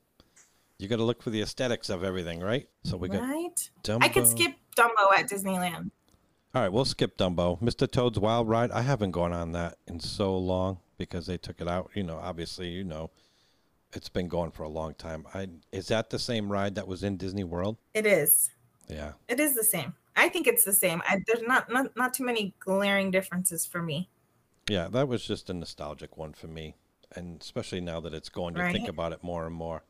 [0.78, 2.68] you got to look for the aesthetics of everything, right?
[2.84, 3.70] So we got right?
[3.82, 4.02] Dumbo.
[4.04, 5.90] I could skip Dumbo at Disneyland.
[6.54, 7.60] All right, we'll skip Dumbo.
[7.62, 7.90] Mr.
[7.90, 8.70] Toad's Wild Ride.
[8.70, 11.90] I haven't gone on that in so long because they took it out.
[11.94, 13.10] You know, obviously, you know,
[13.94, 15.26] it's been going for a long time.
[15.34, 17.78] I is that the same ride that was in Disney World?
[17.94, 18.50] It is.
[18.88, 19.12] Yeah.
[19.28, 19.94] It is the same.
[20.14, 21.00] I think it's the same.
[21.08, 24.10] I, there's not, not not too many glaring differences for me.
[24.68, 26.74] Yeah, that was just a nostalgic one for me,
[27.14, 29.82] and especially now that it's going, you think about it more and more.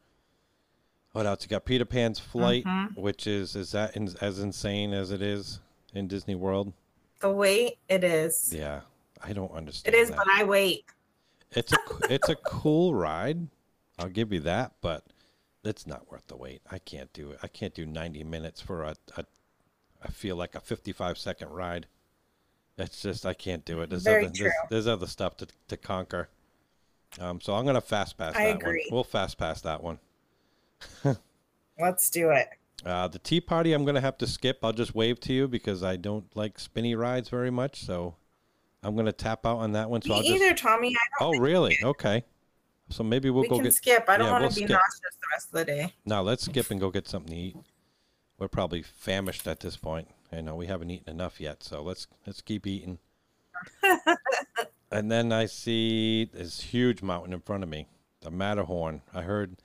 [1.12, 1.42] What else?
[1.42, 2.96] You got Peter Pan's Flight, Mhm.
[2.96, 5.61] which is is that in, as insane as it is
[5.92, 6.72] in Disney World?
[7.20, 8.52] The wait, it is.
[8.52, 8.80] Yeah,
[9.22, 9.94] I don't understand.
[9.94, 10.16] It is, that.
[10.16, 10.87] but I wait.
[11.50, 13.48] It's a, it's a cool ride.
[13.98, 15.04] I'll give you that, but
[15.62, 16.62] it's not worth the wait.
[16.70, 17.38] I can't do it.
[17.42, 19.26] I can't do 90 minutes for a, a
[20.02, 21.87] I feel like a 55 second ride.
[22.78, 23.90] It's just I can't do it.
[23.90, 24.44] There's Very other true.
[24.44, 26.28] There's, there's other stuff to to conquer.
[27.20, 28.87] Um, so I'm gonna fast pass I that agree.
[28.88, 28.96] one.
[28.96, 29.98] We'll fast pass that one.
[31.78, 32.48] Let's do it.
[32.85, 34.58] Uh, the tea party I'm gonna have to skip.
[34.62, 37.85] I'll just wave to you because I don't like spinny rides very much.
[37.85, 38.16] So
[38.82, 40.02] I'm gonna tap out on that one.
[40.02, 40.35] So Me I'll just.
[40.42, 40.88] either, Tommy.
[40.88, 41.78] I don't Oh really?
[41.82, 42.24] Okay.
[42.88, 43.74] So maybe we'll we go can get.
[43.74, 44.04] skip.
[44.08, 44.70] I don't yeah, want to we'll be skip.
[44.70, 45.94] nauseous the rest of the day.
[46.04, 47.56] No, let's skip and go get something to eat.
[48.38, 50.08] We're probably famished at this point.
[50.33, 52.99] I know we haven't eaten enough yet, so let's let's keep eating.
[54.90, 57.87] and then I see this huge mountain in front of me,
[58.23, 59.03] the Matterhorn.
[59.14, 59.57] I heard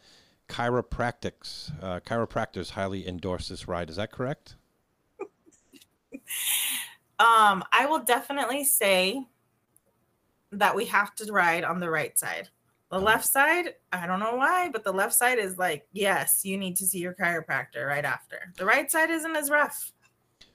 [0.50, 3.90] chiropractics, uh, chiropractors highly endorse this ride.
[3.90, 4.56] Is that correct?
[7.20, 9.26] Um, I will definitely say
[10.52, 12.50] that we have to ride on the right side.
[12.92, 16.58] The left side, I don't know why, but the left side is like, yes, you
[16.58, 18.54] need to see your chiropractor right after.
[18.56, 19.94] The right side isn't as rough.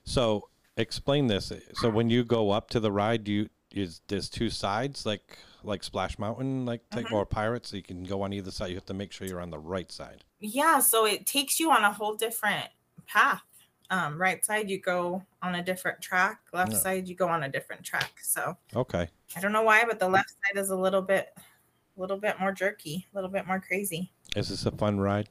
[0.03, 1.51] So explain this.
[1.75, 5.83] So when you go up to the ride, you is there's two sides like like
[5.83, 7.69] Splash Mountain, like type or Pirates.
[7.69, 8.69] So you can go on either side.
[8.69, 10.23] You have to make sure you're on the right side.
[10.39, 12.67] Yeah, so it takes you on a whole different
[13.07, 13.41] path.
[13.89, 16.41] Um, right side, you go on a different track.
[16.51, 16.77] Left Yeah.
[16.79, 18.19] side, you go on a different track.
[18.21, 19.07] So Okay.
[19.35, 22.39] I don't know why, but the left side is a little bit, a little bit
[22.39, 24.11] more jerky, a little bit more crazy.
[24.35, 25.29] Is this a fun ride?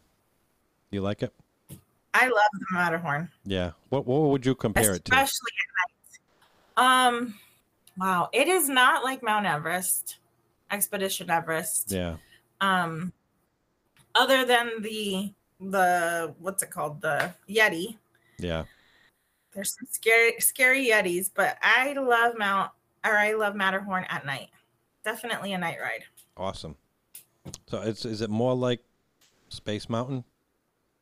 [0.91, 1.35] You like it?
[2.15, 3.31] I love the Matterhorn.
[3.45, 3.73] Yeah.
[3.89, 5.13] What what would you compare it to?
[5.13, 5.51] especially
[6.77, 7.09] at night.
[7.09, 7.35] Um,
[7.99, 10.19] wow, it is not like Mount Everest,
[10.71, 11.91] Expedition Everest.
[11.91, 12.17] Yeah.
[12.61, 13.13] Um,
[14.15, 17.97] other than the the what's it called the Yeti.
[18.39, 18.65] Yeah.
[19.53, 22.71] There's some scary scary Yetis, but I love Mount
[23.05, 24.49] or I love Matterhorn at night.
[25.05, 26.05] Definitely a night ride.
[26.37, 26.77] Awesome.
[27.69, 28.81] So it's is it more like
[29.49, 30.25] Space Mountain?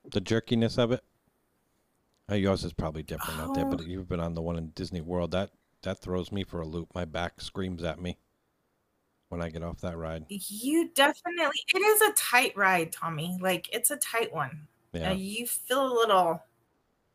[0.04, 1.04] The jerkiness of it?
[2.30, 3.84] Uh, yours is probably different out there, but Oh.
[3.84, 5.32] you've been on the one in Disney World.
[5.32, 5.50] That
[5.82, 6.94] that throws me for a loop.
[6.94, 8.18] My back screams at me.
[9.28, 10.26] when I get off that ride.
[10.28, 13.38] You definitely it is a tight ride, Tommy.
[13.40, 14.66] Like it's a tight one.
[14.92, 15.10] Yeah.
[15.10, 16.42] Uh, you feel a little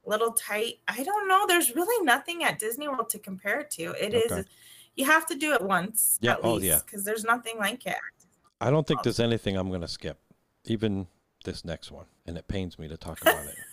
[0.05, 0.75] little tight.
[0.87, 1.45] I don't know.
[1.45, 3.91] There's really nothing at Disney World to compare it to.
[4.01, 4.31] It is.
[4.31, 4.43] Okay.
[4.95, 6.79] you have to do it once Yeah, at oh, least yeah.
[6.85, 7.97] because there's nothing like it.
[8.61, 10.17] I don't think there's anything I'm going to skip,
[10.63, 11.07] even
[11.45, 13.55] this next one, and it pains me to talk about it.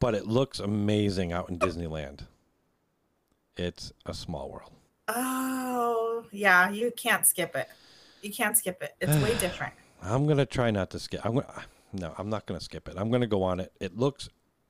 [0.00, 2.20] But it looks amazing out in Disneyland.
[3.56, 4.70] It's a small world.
[5.08, 7.68] Oh, yeah, you can't skip it.
[8.22, 8.94] You can't skip it.
[9.00, 9.74] It's way different.
[10.00, 11.26] I'm going to try not to skip.
[11.26, 12.94] I'm to No, I'm not going to skip it.
[12.96, 13.72] I'm going to go on it.
[13.80, 14.28] It looks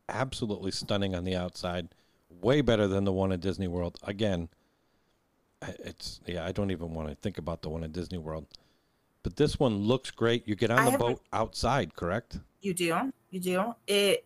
[0.09, 1.89] absolutely stunning on the outside.
[2.31, 3.99] Way better than the one at Disney World.
[4.03, 4.49] Again,
[5.61, 8.47] it's yeah, I don't even want to think about the one at Disney World.
[9.23, 10.47] But this one looks great.
[10.47, 12.39] You get on I the boat outside, correct?
[12.61, 13.13] You do.
[13.31, 13.75] You do.
[13.87, 14.25] It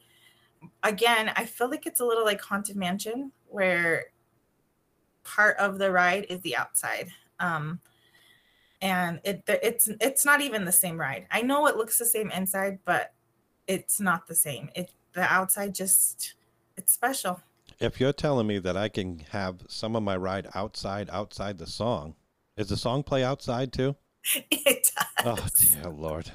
[0.83, 4.07] again, I feel like it's a little like Haunted Mansion where
[5.25, 7.11] part of the ride is the outside.
[7.41, 7.81] Um
[8.81, 11.27] and it it's it's not even the same ride.
[11.31, 13.15] I know it looks the same inside, but
[13.67, 14.71] it's not the same.
[14.75, 16.35] It the outside just
[16.77, 17.41] it's special.
[17.79, 21.67] If you're telling me that I can have some of my ride outside, outside the
[21.67, 22.15] song,
[22.57, 23.97] is the song play outside too?
[24.51, 25.07] It does.
[25.27, 26.31] Oh dear Lord,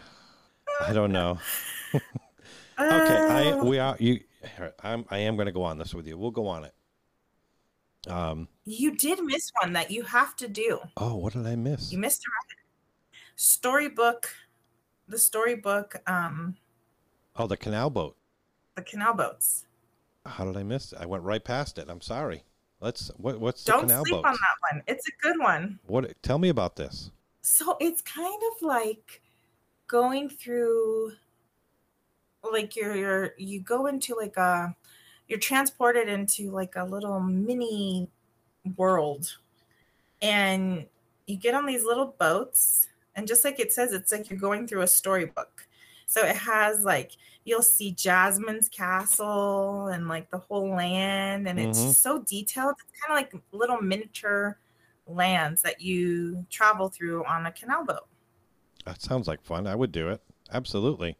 [0.81, 1.39] I don't know.
[2.79, 4.19] Okay, I Uh, we are you.
[4.83, 6.15] I'm I am going to go on this with you.
[6.17, 6.73] We'll go on it.
[8.07, 8.47] Um.
[8.65, 10.79] you did miss one that you have to do.
[10.95, 11.91] Oh, what did I miss?
[11.91, 12.29] You missed a.
[13.35, 14.29] Storybook,
[15.07, 16.55] the storybook, um,
[17.35, 18.15] Oh, the canal boat.
[18.75, 19.65] the canal boats.
[20.25, 20.99] How did I miss it?
[21.01, 21.85] I went right past it.
[21.89, 22.43] I'm sorry.
[22.79, 23.09] Let's.
[23.17, 23.39] What?
[23.39, 24.25] What's the Don't canal sleep boat?
[24.25, 24.83] on that one.
[24.87, 25.79] It's a good one.
[25.87, 26.13] What?
[26.21, 27.11] Tell me about this.
[27.47, 29.21] So it's kind of like
[29.87, 31.13] going through
[32.51, 34.75] like you're, you're you go into like a
[35.27, 38.09] you're transported into like a little mini
[38.77, 39.37] world.
[40.21, 40.87] And
[41.27, 44.67] you get on these little boats and just like it says it's like you're going
[44.67, 45.67] through a storybook.
[46.07, 47.13] So it has like
[47.45, 51.83] you'll see jasmine's castle and like the whole land and it's Mhm.
[51.83, 52.75] just so detailed.
[52.79, 54.57] It's kind of like little miniature
[55.07, 58.07] lands that you travel through on a canal boat
[58.85, 59.67] That sounds like fun.
[59.67, 60.21] I would do it.
[60.51, 61.17] Absolutely.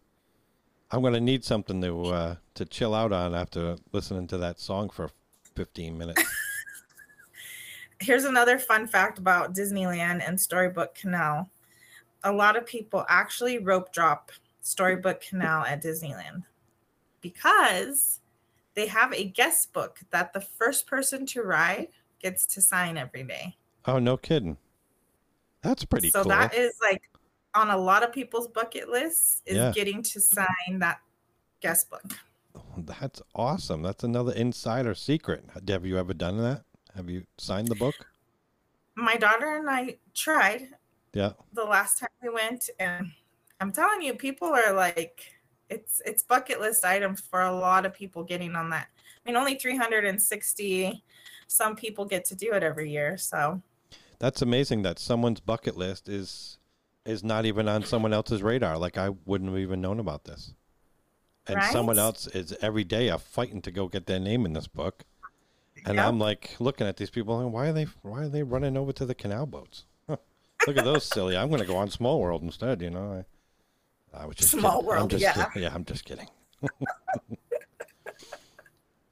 [0.91, 4.59] I'm going to need something to uh, to chill out on after listening to that
[4.59, 5.09] song for
[5.55, 6.23] 15 minutes.
[7.99, 11.49] here's another fun fact about Disneyland and Storybook Canal.
[12.23, 16.43] A lot of people actually rope drop Storybook Canal at Disneyland
[17.21, 18.19] because
[18.75, 21.87] they have a guest book that the first person to ride
[22.19, 23.55] gets to sign every day.
[23.87, 24.57] Oh, no kidding.
[25.63, 26.29] That's pretty so cool.
[26.29, 27.01] that is like
[27.55, 29.71] on a lot of people's bucket lists is Yeah.
[29.71, 30.99] getting to sign that
[31.61, 32.03] guest book.
[32.55, 33.81] Oh, that's awesome.
[33.81, 35.43] That's another insider secret.
[35.69, 36.63] Have you ever done that?
[36.95, 37.95] Have you signed the book?
[38.95, 40.69] My daughter and I tried
[41.13, 41.33] Yeah.
[41.53, 43.11] the last time we went and
[43.59, 45.21] i'm telling you people are like
[45.69, 49.35] it's it's bucket list items for a lot of people getting on that i mean
[49.35, 51.03] only 360
[51.47, 53.59] some people get to do it every year so
[54.19, 56.57] That's amazing that someone's bucket list is
[57.05, 58.77] is not even on someone else's radar.
[58.77, 60.53] Like I wouldn't have even known about this.
[61.47, 64.67] And someone else is every day a fighting to go get their name in this
[64.67, 65.03] book.
[65.85, 66.05] And Yep.
[66.05, 68.91] I'm like looking at these people and why are they why are they running over
[68.93, 69.85] to the canal boats?
[70.09, 70.17] Huh.
[70.65, 71.37] Look at those silly.
[71.37, 73.23] I'm going to go on Small World instead, you know.
[74.13, 74.89] I, I was just Small kidding.
[74.91, 75.33] I'm World, just yeah.
[75.45, 75.63] kidding.
[75.63, 76.27] Yeah, I'm just kidding.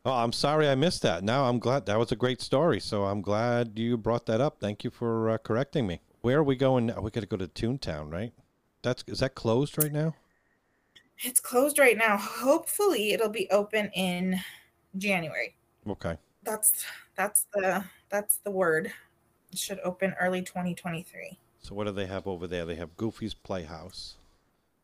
[0.05, 1.23] oh, I'm sorry I missed that.
[1.23, 2.79] Now I'm glad that was a great story.
[2.79, 4.59] So I'm glad you brought that up.
[4.59, 6.01] Thank you for uh, correcting me.
[6.21, 6.87] Where are we going?
[6.87, 7.01] now?
[7.01, 8.33] We got to go to Toontown, right?
[8.81, 10.15] That's is that closed right now?
[11.23, 14.37] it's closed right now hopefully it'll be open in
[14.97, 15.55] january
[15.89, 16.17] Okay.
[16.43, 16.83] that's
[17.15, 18.91] that's the that's the word
[19.53, 22.65] it should open early 2023 So what do they have over there?
[22.65, 24.17] They have Goofy's Playhouse.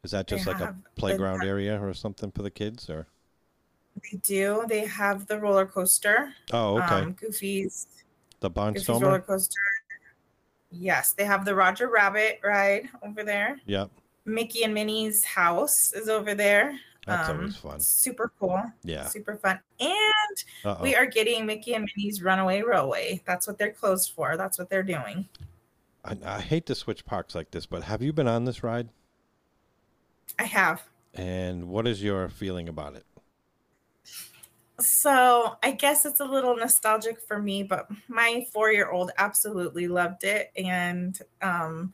[0.05, 3.07] Is that They just like a playground area or something for the kids or?
[4.04, 6.95] They do they have the roller coaster Oh, okay.
[6.95, 7.88] um goofy's
[8.39, 9.60] the Goofy's roller coaster.
[10.71, 13.60] Yes, they have the Roger Rabbit ride over there.
[13.65, 13.91] Yep.
[14.25, 16.79] Mickey and Minnie's house is over there.
[17.06, 17.79] That's Um, always fun.
[17.79, 18.62] Super cool.
[18.83, 19.06] Yeah.
[19.06, 19.60] Super fun.
[19.79, 19.92] And
[20.63, 20.81] Uh-oh.
[20.81, 23.21] we are getting Mickey and Minnie's Runaway Railway.
[23.25, 24.37] That's what they're closed for.
[24.37, 25.27] That's what they're doing.
[26.06, 28.89] I, I hate to switch parks like this, but have you been on this ride?
[30.39, 30.81] I have.
[31.13, 33.06] And what is your feeling about it?
[34.82, 40.52] So I guess it's a little nostalgic for me, but my four-year-old absolutely loved it.
[40.56, 41.94] And um,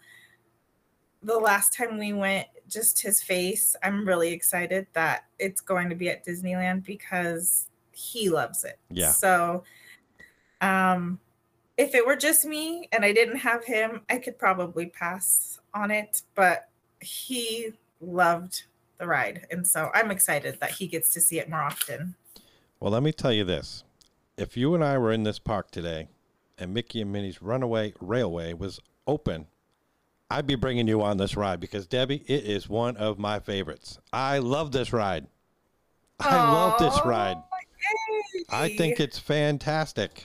[1.22, 5.96] the last time we went, just his face, I'm really excited that it's going to
[5.96, 8.80] be at Disneyland because he loves it.
[8.90, 9.12] Yeah.
[9.12, 9.64] So
[10.62, 11.20] um,
[11.78, 15.92] if it were just me and I didn't have him, I could probably pass on
[15.92, 16.70] it, but
[17.02, 18.64] he loved
[18.98, 19.48] the ride.
[19.52, 22.16] And so I'm excited that he gets to see it more often.
[22.80, 23.84] Well, let me tell you this.
[24.38, 26.10] If you and I were in this park today
[26.58, 29.48] and Mickey and Minnie's Runaway Railway was open,
[30.30, 33.98] I'd be bringing you on this ride because, Debbie, it is one of my favorites.
[34.14, 35.28] I love this ride.
[36.20, 37.38] I love this ride.
[38.50, 40.24] I think it's fantastic.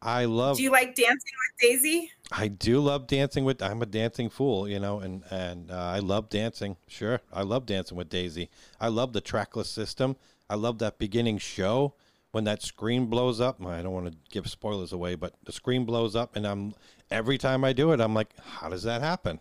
[0.00, 2.12] I love Do you like dancing with Daisy?
[2.30, 3.62] I do love dancing with.
[3.62, 6.76] I'm a dancing fool, you know, and and uh, I love dancing.
[6.86, 8.50] Sure, I love dancing with Daisy.
[8.78, 10.16] I love the trackless system.
[10.54, 11.94] I love that beginning show
[12.30, 13.60] when that screen blows up.
[13.60, 16.74] I don't want to give spoilers away, but the screen blows up, and I'm
[17.10, 19.40] every time I do it, I'm like, how does that happen?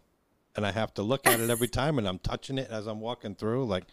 [0.55, 2.99] And I have to look at it every time, and I'm touching it as I'm
[2.99, 3.67] walking through.
[3.67, 3.83] Like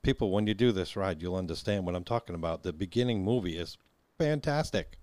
[0.00, 2.62] people, when you do this ride, you'll understand what I'm talking about.
[2.62, 3.76] The beginning movie is
[4.16, 4.96] fantastic.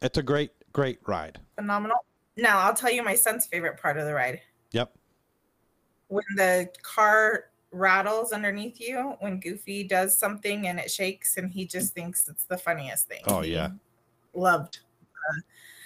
[0.00, 1.40] It's a great, great ride.
[1.56, 2.06] Phenomenal.
[2.38, 4.40] Now I'll tell you my son's favorite part of the ride.
[4.72, 4.96] Yep.
[6.08, 11.66] When the car rattles underneath you, when Goofy does something and it shakes, and he
[11.66, 13.22] just thinks it's the funniest thing.
[13.26, 13.70] Oh, He yeah.
[14.32, 14.80] Loved.
[15.02, 15.40] uh,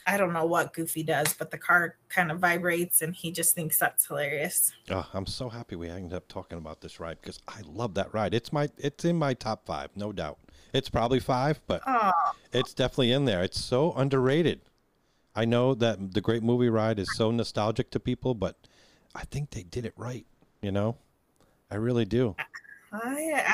[0.06, 3.54] I don't know what Goofy does, but the car kind of vibrates and he just
[3.54, 4.72] thinks that's hilarious.
[4.90, 8.14] Oh, I'm so happy we ended up talking about this ride because I love that
[8.14, 8.32] ride.
[8.32, 10.38] It's my it's in my top five, no doubt.
[10.72, 12.10] It's probably five, but Oh,
[12.54, 13.42] it's definitely in there.
[13.42, 14.62] It's so underrated.
[15.36, 18.56] I know that the Great Movie Ride is so nostalgic to people, but
[19.14, 20.24] I think they did it right.
[20.62, 20.96] You know,
[21.70, 22.34] I really do.
[22.92, 23.44] I,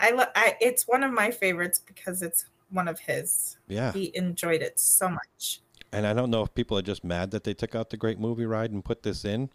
[0.00, 3.56] I, I, I, it's one of my favorites because it's one of his.
[3.68, 5.60] Yeah, He enjoyed it so much.
[5.92, 8.18] and I don't know if people are just mad that they took out the Great
[8.18, 9.50] Movie Ride and put this in,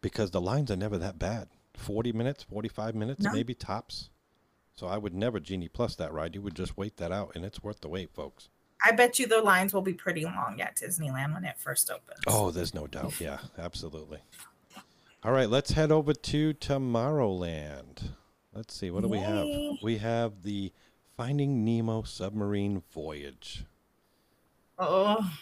[0.00, 1.48] because the lines are never that bad.
[1.74, 3.32] Forty minutes, forty-five minutes, No.
[3.32, 4.10] maybe tops.
[4.76, 6.34] So I would never Genie Plus that ride.
[6.34, 8.48] You would just wait that out, and it's worth the wait, folks.
[8.84, 12.20] I bet you the lines will be pretty long at Disneyland when it first opens.
[12.26, 13.20] Oh, there's no doubt.
[13.20, 14.18] Yeah, absolutely.
[15.24, 18.10] All right, let's head over to Tomorrowland.
[18.52, 19.46] Let's see, what do we have?
[19.82, 20.72] We have the
[21.16, 23.64] Finding Nemo submarine voyage.
[24.78, 25.32] oh,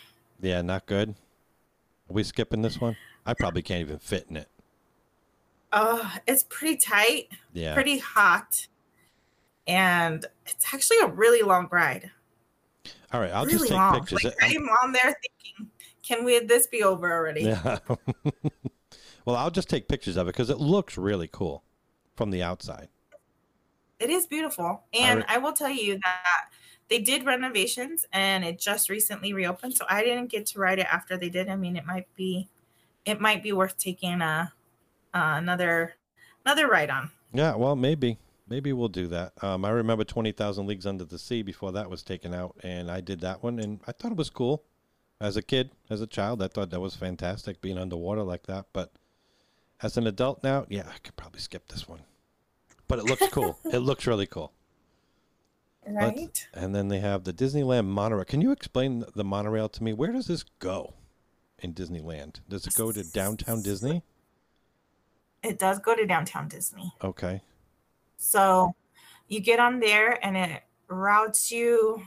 [0.41, 1.11] Yeah, not good.
[1.11, 2.97] Are we skipping this one?
[3.27, 4.49] I probably can't even fit in it.
[5.73, 7.73] oh, it's pretty tight, Yeah.
[7.75, 8.67] pretty hot,
[9.67, 12.11] and it's actually a really long ride.
[13.13, 13.99] All right, I'll really just take long.
[14.01, 14.25] pictures.
[14.25, 15.71] Like, I'm- I'm on there thinking,
[16.03, 17.43] can we this be over already?
[17.45, 17.79] yeah.
[19.25, 21.65] well, I'll just take pictures of it because it looks really cool
[22.17, 22.89] from the outside.
[23.99, 24.83] It is beautiful.
[24.93, 26.51] And re- I will tell you that
[26.89, 29.75] they did renovations and it just recently reopened.
[29.75, 31.49] So I didn't get to ride it after they did.
[31.49, 32.49] I mean, it might be
[33.05, 34.53] it might be worth taking a
[35.15, 35.95] uh, another
[36.45, 37.11] another ride on.
[37.33, 38.19] Yeah, well, maybe.
[38.49, 39.33] Maybe we'll do that.
[39.43, 43.01] Um, I remember 20,000 Leagues Under the Sea before that was taken out, and I
[43.01, 44.65] did that one, and I thought it was cool.
[45.21, 48.67] As a kid, as a child, I thought that was fantastic being underwater like that.
[48.73, 48.93] But
[49.83, 52.01] as an adult now, yeah, I could probably skip this one.
[52.89, 53.59] But it looks cool.
[53.65, 54.53] it looks really cool.
[55.87, 56.49] Let's- Right?
[56.55, 58.25] And then they have the Disneyland monorail.
[58.25, 59.93] Can you explain the monorail to me?
[59.93, 60.95] Where does this go
[61.59, 62.37] in Disneyland?
[62.49, 64.03] Does it go to downtown Disney?
[65.43, 66.93] It does go to downtown Disney.
[67.03, 67.43] Okay.
[68.17, 68.77] So
[69.27, 72.03] you get on there and it routes you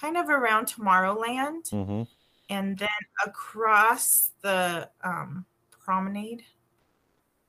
[0.00, 2.02] kind of around Tomorrowland Mm-hmm.
[2.48, 2.88] and then
[3.26, 6.44] across the um, promenade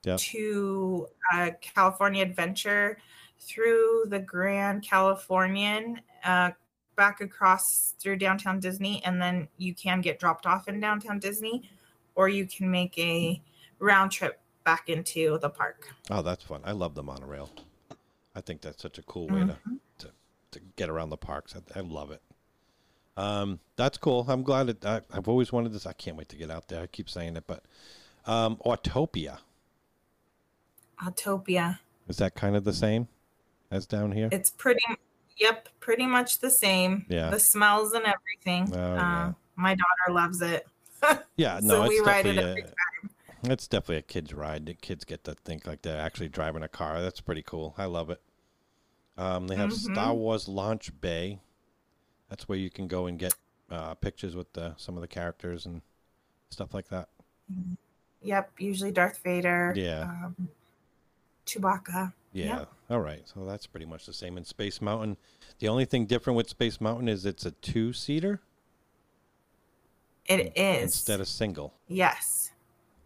[0.09, 0.19] Yep.
[0.19, 2.97] to uh, California Adventure
[3.39, 6.51] through the Grand Californian, uh,
[6.95, 11.69] back across through downtown Disney, and then you can get dropped off in downtown Disney,
[12.15, 13.41] or you can make a
[13.77, 15.87] round trip back into the park.
[16.09, 16.61] Oh, that's fun.
[16.65, 17.51] I love the monorail.
[18.35, 19.57] I think that's such a cool way to,
[19.99, 20.11] to,
[20.51, 21.55] to get around the parks.
[21.55, 22.21] I, I love it.
[23.15, 24.25] Um, that's cool.
[24.27, 25.85] I'm glad that I, I've always wanted this.
[25.85, 26.81] I can't wait to get out there.
[26.81, 27.63] I keep saying it, but
[28.25, 29.39] um, Autopia
[31.03, 31.79] Autopia.
[32.07, 33.07] is that kind of the same
[33.71, 34.29] as down here?
[34.31, 34.83] It's pretty,
[35.37, 37.05] yep, pretty much the same.
[37.09, 37.29] Yeah.
[37.29, 38.75] The smells and everything.
[38.75, 39.33] Oh, uh, yeah.
[39.55, 40.67] My daughter loves it.
[41.35, 44.65] yeah, no, so it's we ride it every a, it's definitely a kid's ride.
[44.65, 47.01] The kids get to think like they're actually driving a car.
[47.01, 47.73] That's pretty cool.
[47.77, 48.21] I love it.
[49.17, 51.41] Um, they have Star Wars Launch Bay.
[52.29, 53.33] That's where you can go and get
[53.69, 55.81] uh, pictures with the, some of the characters and
[56.49, 57.09] stuff like that.
[58.21, 59.73] Yep, usually Darth Vader.
[59.75, 60.03] Yeah.
[60.03, 60.49] Um,
[61.53, 62.13] Chewbacca.
[62.33, 62.65] Yeah.
[62.89, 63.27] All right.
[63.27, 65.17] So that's pretty much the same in Space Mountain.
[65.59, 68.39] The only thing different with Space Mountain is it's a two seater
[70.25, 70.83] It is.
[70.83, 71.73] instead of single.
[71.87, 72.51] yes.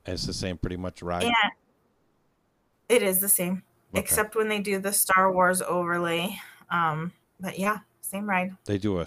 [0.05, 1.23] It's the same pretty much ride.
[1.23, 1.33] And
[2.89, 3.63] it is the same,
[3.93, 4.01] Okay.
[4.01, 6.37] except when they do the Star Wars overlay.
[6.69, 8.57] Um, but yeah, same ride.
[8.65, 9.05] They do a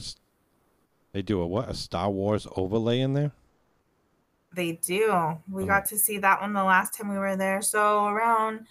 [1.13, 1.69] They do a what?
[1.69, 3.33] A Star Wars overlay in there?
[4.55, 5.39] They do.
[5.51, 5.67] We Oh.
[5.67, 7.61] got to see that one the last time we were there.
[7.61, 8.67] So around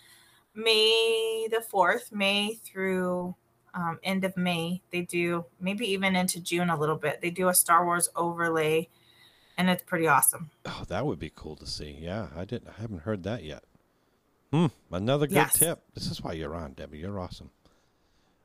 [0.56, 3.36] May the 4th, May through
[3.74, 7.22] um, end of May, they do maybe even into June a little bit.
[7.22, 8.89] They do a Star Wars overlay
[9.58, 10.49] and it's pretty awesome.
[10.66, 11.97] Oh, that would be cool to see.
[11.99, 12.70] Yeah, I didn't.
[12.78, 13.64] I haven't heard that yet.
[14.51, 14.68] Hmm.
[14.91, 15.58] Another good Yes.
[15.60, 15.84] tip.
[15.93, 16.99] This is why you're on, Debbie.
[16.99, 17.51] You're awesome.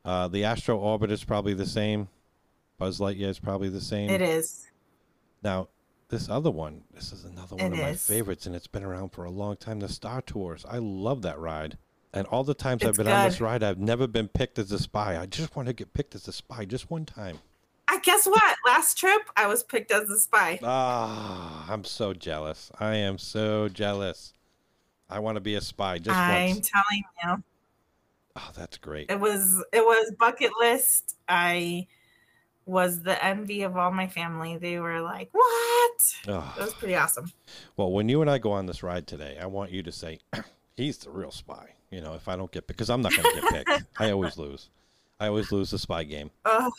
[0.05, 2.09] Uh, the Astro Orbit is probably the same.
[2.79, 4.09] Buzz Lightyear is probably the same.
[4.09, 4.71] It is.
[5.43, 5.69] Now,
[6.09, 9.11] this other one, this is another one It of my favorites, and it's been around
[9.11, 9.81] for a long time.
[9.81, 10.65] The Star Tours.
[10.69, 11.77] I love that ride.
[12.13, 14.73] And all the times I've It's been on this ride, I've never been picked as
[14.73, 15.17] a spy.
[15.17, 17.39] I just want to get picked as a spy just one time.
[17.87, 18.57] I guess what?
[18.67, 20.59] Last trip, I was picked as a spy.
[20.63, 22.71] Ah, I'm so jealous.
[22.79, 24.33] I am so jealous.
[25.09, 26.71] I want to be a spy just I'm once.
[26.71, 27.05] telling
[27.39, 27.45] you.
[28.37, 29.11] Oh, that's great.
[29.11, 31.17] It was it was bucket list.
[31.29, 31.89] I
[32.65, 34.57] was the envy of all my family.
[34.57, 36.55] They were like, "What?" Oh.
[36.59, 37.33] It was pretty awesome.
[37.77, 40.21] Well, when you and I go on this ride today, I want you to say,
[40.77, 41.75] he's the real spy.
[41.91, 43.85] You know, if I don't get because I'm not going to get picked.
[44.01, 44.69] I always lose.
[45.19, 46.31] I always lose the spy game.
[46.45, 46.71] Oh,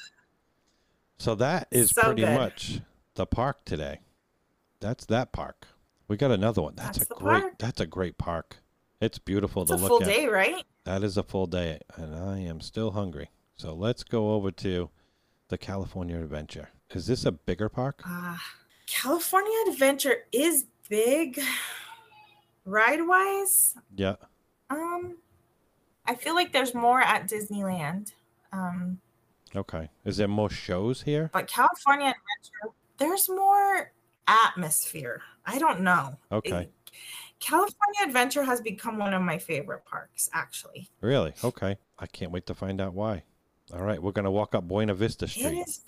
[1.17, 2.33] So that is So pretty good.
[2.33, 2.79] much
[3.15, 3.99] the park today.
[4.79, 5.67] That's that park.
[6.07, 6.73] We got another one.
[6.75, 7.41] That's, That's a great.
[7.41, 7.53] park.
[7.59, 8.57] That's a great park.
[8.99, 10.07] It's beautiful it's to a look full at.
[10.07, 10.63] day, right?
[10.85, 13.29] That is a full day, and I am still hungry.
[13.55, 14.89] So let's go over to
[15.49, 16.69] the California Adventure.
[16.91, 18.01] Is this a bigger park?
[18.07, 18.37] Uh,
[18.87, 21.39] California Adventure is big,
[22.65, 23.75] ride wise.
[23.95, 24.15] Yeah.
[24.71, 25.17] Um,
[26.05, 28.13] I feel like there's more at Disneyland.
[28.51, 28.99] Um,
[29.53, 29.89] Okay.
[30.05, 31.29] Is there more shows here?
[31.33, 33.91] but California Adventure, there's more
[34.27, 35.21] atmosphere.
[35.45, 36.17] I don't know.
[36.31, 36.61] Okay.
[36.61, 36.73] It-
[37.41, 40.89] California Adventure has become one of my favorite parks, actually.
[41.01, 41.33] Really?
[41.43, 41.77] Okay.
[41.99, 43.23] I can't wait to find out why.
[43.73, 45.81] All right, we're gonna walk up Buena Vista Street, is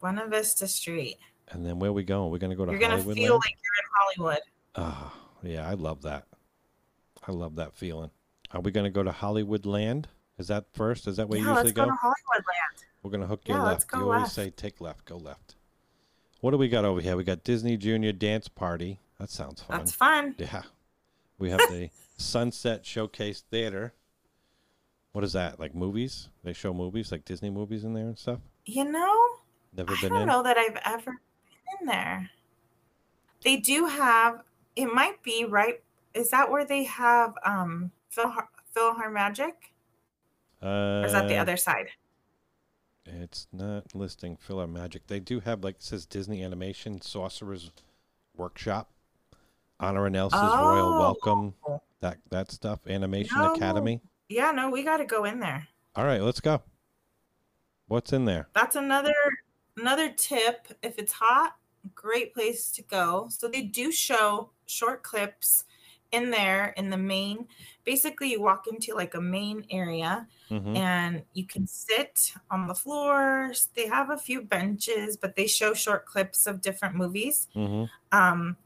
[0.00, 1.16] Buena Vista Street.
[1.48, 2.30] and then where we going?
[2.30, 3.16] We're gonna go to You're gonna Hollywood.
[3.16, 3.42] feel Land?
[3.46, 3.90] like you're in
[4.26, 4.42] Hollywood.
[4.76, 6.26] Ah, yeah, I love that.
[7.26, 8.10] I love that feeling.
[8.52, 10.08] Are we gonna go to Hollywood Land?
[10.38, 11.06] Is that first?
[11.06, 12.84] Is that where yeah, you usually let's go, to Hollywood Land.
[13.02, 13.72] We're gonna hook you Yeah, left.
[13.72, 14.32] let's go you always left.
[14.34, 15.56] say take left, go left.
[16.40, 17.16] What do we got over here?
[17.16, 19.00] We got Disney Junior Dance Party.
[19.18, 19.78] That sounds fun.
[19.78, 20.34] That's fun.
[20.38, 20.62] Yeah.
[21.38, 23.92] We have the Sunset Showcase Theater.
[25.12, 25.58] What is that?
[25.58, 26.28] Like movies?
[26.44, 28.38] They show movies, like Disney movies in there and stuff?
[28.66, 29.16] You know,
[29.76, 30.28] Never I been don't in?
[30.28, 32.30] know that I've ever been in there.
[33.42, 34.42] They do have.
[34.76, 35.82] It might be right.
[36.14, 38.32] Is that where they have um Phil
[38.76, 39.72] Philhar Magic?
[40.62, 41.88] Uh, Or is that the other side?
[43.06, 45.00] It's not listing PhilharMagic.
[45.06, 47.70] They do have, like, it says Disney Animation Sorcerer's
[48.36, 48.90] Workshop,
[49.80, 51.00] Anna and Elsa's Royal Oh.
[51.00, 51.54] Welcome,
[52.00, 53.54] that that stuff, Animation No.
[53.54, 54.02] Academy.
[54.28, 55.68] Yeah, no, we got to go in there.
[55.96, 56.62] All right, let's go.
[57.86, 58.48] What's in there?
[58.54, 59.14] That's another
[59.76, 60.68] another tip.
[60.82, 61.56] If it's hot,
[61.94, 63.28] great place to go.
[63.30, 65.64] So they do show short clips
[66.12, 67.48] in there in the main.
[67.84, 72.74] Basically, you walk into like a main area hmm and you can sit on the
[72.74, 73.68] floors.
[73.74, 77.48] They have a few benches, but they show short clips of different movies.
[77.54, 78.56] hmm Um,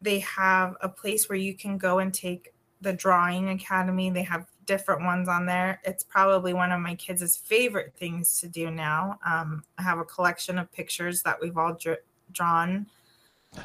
[0.00, 4.10] they have a place where you can go and take the drawing academy.
[4.10, 5.80] They have different ones on there.
[5.84, 9.18] It's probably one of my kids' favorite things to do now.
[9.24, 12.86] Um, I have a collection of pictures that we've all dr- drawn.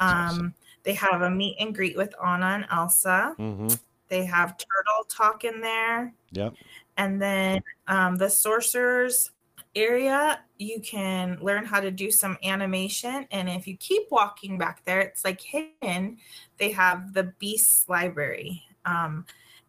[0.26, 0.54] awesome.
[0.82, 3.34] They have a meet and greet with Anna and Elsa.
[3.36, 3.68] hmm
[4.08, 6.12] They have turtle talk in there.
[6.32, 6.54] Yep.
[6.96, 9.30] And then um, the sorcerers
[9.74, 13.26] area, you can learn how to do some animation.
[13.30, 16.18] And if you keep walking back there, it's like hidden.
[16.58, 18.62] They have the Beasts Library.
[18.84, 19.24] Um,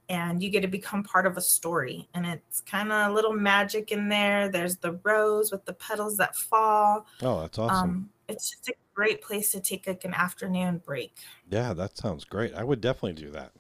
[0.09, 2.09] and you get to become part of a story.
[2.13, 4.49] And it's kind of a little magic in there.
[4.49, 7.05] There's the rose with the petals that fall.
[7.21, 7.89] Oh, that's awesome.
[7.89, 11.17] Um, it's just a great place to take like an afternoon break.
[11.49, 12.53] yeah, that sounds great.
[12.53, 13.51] I would definitely do that.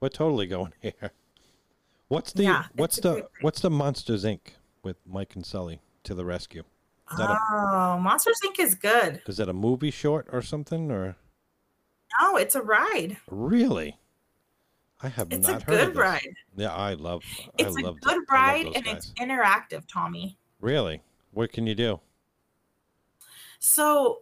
[0.00, 1.12] We're totally going here.
[2.08, 4.40] What's the Yeah, what's the what's the Monsters Inc.
[4.82, 6.62] with Mike and Sully to the rescue?
[7.10, 8.58] Is that a- Oh, Monsters Inc.
[8.58, 9.22] is good.
[9.26, 11.16] Is that a movie short or something or
[12.20, 13.16] No, it's a ride.
[13.30, 13.98] really?
[15.02, 15.98] I have It's not a heard of good this.
[16.00, 16.34] ride.
[16.56, 17.22] Yeah, I love.
[17.58, 18.94] It's I a love good ride and guys.
[18.96, 20.38] it's interactive, Tommy.
[20.60, 21.02] really.
[21.32, 22.00] What can you do?
[23.58, 24.20] So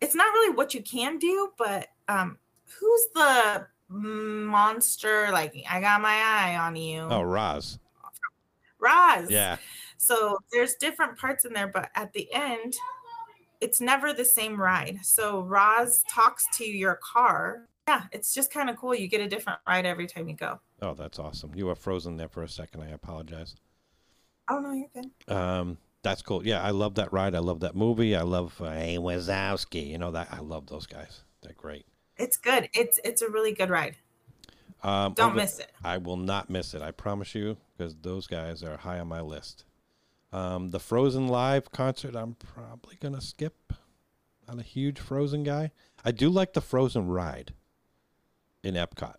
[0.00, 6.00] it's not really what you can do, but um who's the monster like I got
[6.00, 7.06] my eye on you?
[7.10, 7.78] Oh, Roz.
[8.78, 9.30] Roz.
[9.30, 9.56] Yeah.
[9.96, 12.76] So there's different parts in there, but at the end,
[13.60, 14.98] it's never the same ride.
[15.02, 17.68] So Roz talks to your car.
[17.88, 18.94] Yeah, it's just kind of cool.
[18.94, 20.60] You get a different ride every time you go.
[20.82, 21.52] Oh, that's awesome.
[21.54, 22.82] You were frozen there for a second.
[22.82, 23.54] I apologize.
[24.50, 25.34] Oh no, you're good.
[25.34, 26.46] Um, That's cool.
[26.46, 27.34] Yeah, I love that ride.
[27.34, 28.14] I love that movie.
[28.14, 29.88] I love uh, hey, Wazowski.
[29.88, 31.22] You know that I love those guys.
[31.42, 31.86] They're great.
[32.16, 32.68] It's good.
[32.74, 33.96] It's it's a really good ride.
[34.82, 35.72] Um, Don't over- miss it.
[35.82, 36.82] I will not miss it.
[36.82, 39.64] I promise you, because those guys are high on my list.
[40.32, 43.72] Um, the Frozen live concert, I'm probably gonna skip.
[44.46, 45.72] Not a huge Frozen guy.
[46.04, 47.52] I do like the Frozen ride
[48.62, 49.16] in Epcot.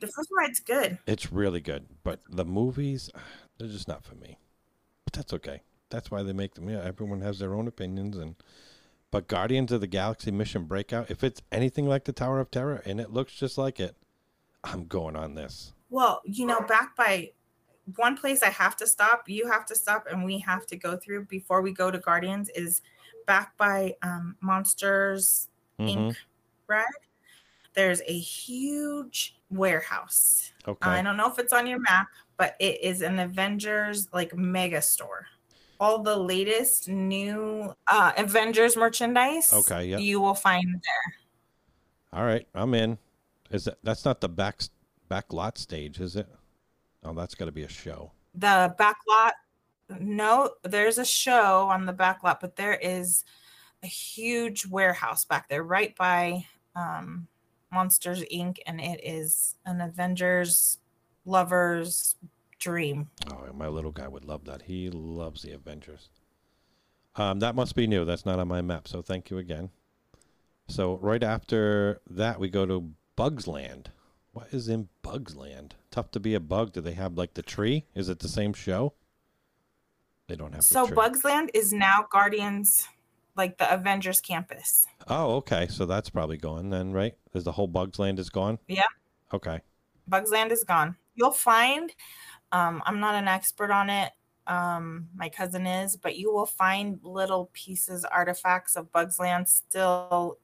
[0.00, 0.98] The Frozen ride's good.
[1.06, 3.10] It's really good, but the movies,
[3.58, 4.38] they're just not for me.
[5.04, 5.62] But that's okay.
[5.92, 6.70] That's why they make them.
[6.70, 8.34] Yeah, everyone has their own opinions, and
[9.10, 12.82] but Guardians of the Galaxy Mission Breakout, if it's anything like the Tower of Terror
[12.86, 13.94] and it looks just like it,
[14.64, 15.74] I'm going on this.
[15.90, 17.32] Well, you know, back by
[17.96, 20.96] one place I have to stop, you have to stop, and we have to go
[20.96, 22.80] through before we go to Guardians is
[23.26, 25.88] back by um, Monsters Mhm.
[25.94, 26.16] Inc.
[26.66, 26.86] ride.
[27.74, 30.52] There's a huge warehouse.
[30.66, 30.88] Okay.
[30.88, 34.80] I don't know if it's on your map, but it is an Avengers like mega
[34.80, 35.26] store.
[35.82, 39.52] All the latest new uh, Avengers merchandise.
[39.52, 39.98] Okay, yep.
[39.98, 41.14] You will find there.
[42.12, 42.98] All right, I'm in.
[43.50, 44.62] Is that that's not the back
[45.08, 46.28] back lot stage, is it?
[47.02, 48.12] Oh, that's got to be a show.
[48.36, 49.34] The back lot.
[49.98, 53.24] No, there's a show on the back lot, but there is
[53.82, 57.26] a huge warehouse back there, right by um,
[57.72, 58.58] Monsters Inc.
[58.66, 60.78] And it is an Avengers
[61.24, 62.14] lover's
[62.62, 63.10] dream.
[63.30, 64.62] Oh, my little guy would love that.
[64.62, 66.08] He loves the Avengers.
[67.16, 68.04] Um, that must be new.
[68.04, 68.88] That's not on my map.
[68.88, 69.70] So thank you again.
[70.68, 73.90] So right after that, we go to Bugs Land.
[74.32, 75.74] What is in Bugs Land?
[75.90, 76.72] Tough to be a bug.
[76.72, 77.84] Do they have like the tree?
[77.94, 78.94] Is it the same show?
[80.28, 80.62] They don't have.
[80.62, 80.86] So.
[80.86, 82.88] Bugs Land is now Guardians,
[83.36, 84.86] like the Avengers campus.
[85.08, 85.66] Oh, okay.
[85.68, 87.14] So that's probably gone then, right?
[87.34, 88.58] Is the whole Bugs Land is gone?
[88.68, 88.84] Yeah.
[89.34, 89.60] Okay.
[90.08, 90.96] Bugs Land is gone.
[91.14, 91.92] You'll find,
[92.52, 94.12] um, I'm not an expert on it.
[94.46, 100.38] Um, my cousin is, but you will find little pieces, artifacts of Bugs Land still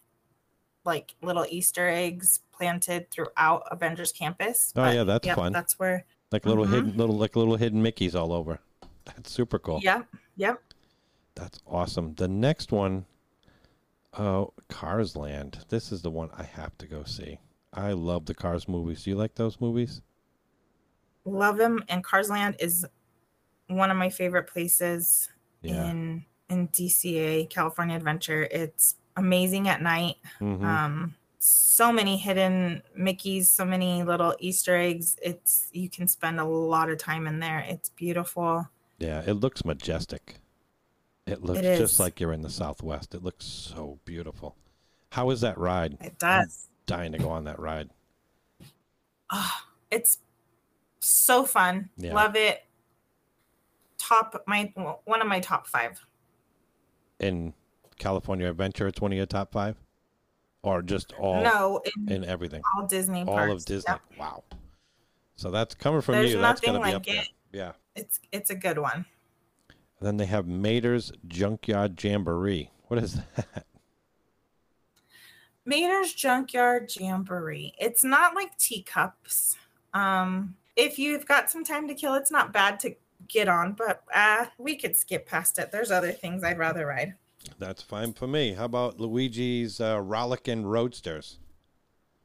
[0.85, 4.73] like little Easter eggs planted throughout Avengers campus.
[4.77, 5.53] Oh, But, yeah, that's yep, fun.
[5.53, 6.71] That's where, Like little Mhm.
[6.71, 8.61] hidden little like little hidden Mickeys all over.
[9.05, 9.81] That's super cool.
[9.83, 10.07] yep,
[10.37, 10.63] yep.
[11.35, 12.15] That's awesome.
[12.15, 13.07] The next one,
[14.19, 15.65] oh, Cars Land.
[15.69, 17.39] This is the one I have to go see.
[17.73, 19.05] I love the Cars movies.
[19.05, 20.03] Do you like those movies?
[21.31, 21.83] Love him.
[21.89, 22.87] And Cars Land is
[23.69, 25.29] one of my favorite places
[25.63, 25.91] Yeah.
[25.91, 28.45] in in DCA, California Adventure.
[28.51, 30.17] It's amazing at night.
[30.41, 30.63] Mhm.
[30.65, 36.45] um so many hidden mickeys so many little easter eggs it's you can spend a
[36.45, 38.69] lot of time in there it's beautiful
[38.99, 40.41] yeah, it looks majestic.
[41.27, 43.15] It looks It just like you're in the Southwest.
[43.15, 44.57] It looks so beautiful.
[45.13, 45.97] How is that ride?
[46.01, 47.91] it does Dying to go on that ride.
[49.31, 49.53] oh,
[49.93, 50.19] it's
[51.01, 52.15] so fun Yeah.
[52.15, 52.65] love it
[53.99, 56.05] top my well, one of my top five
[57.21, 57.53] In
[57.99, 59.77] California Adventure, it's one of your top five?
[60.63, 62.63] Or just all no in in everything?
[62.77, 63.93] all disney All parks of Disney.
[63.93, 64.01] Yep.
[64.19, 64.45] Wow.
[65.37, 66.39] So that's coming from There's you.
[66.41, 67.25] That's nothing gonna be like up there.
[67.53, 67.73] Yeah.
[67.97, 69.05] it's it's a good one
[70.01, 72.71] Then they have Mater's Junkyard Jamboree.
[72.89, 73.65] What is that?
[75.65, 77.75] Mater's Junkyard Jamboree.
[77.79, 79.57] It's not like teacups.
[79.93, 82.95] Um, if you've got some time to kill, it's not bad to
[83.27, 85.73] get on, but uh, we could skip past it.
[85.73, 87.15] There's other things I'd rather ride.
[87.59, 88.53] That's fine for me.
[88.53, 91.39] How about Luigi's uh, Rollickin' Roadsters?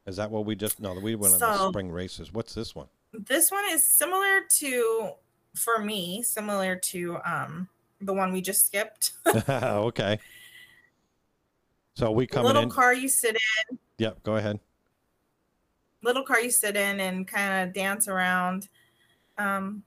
[0.05, 0.79] Is that what we just?
[0.79, 2.31] No, we went on the spring races.
[2.31, 2.87] What's this one?
[3.13, 5.11] This one is similar to,
[5.55, 7.69] for me, similar to um,
[8.01, 9.13] the one we just skipped.
[9.49, 10.19] okay.
[11.95, 12.69] So we coming little in?
[12.69, 13.37] car you sit
[13.69, 14.23] in, Yep.
[14.23, 14.59] Go ahead.
[16.03, 18.69] Little car you sit in and kind of dance around.
[19.37, 19.83] Um,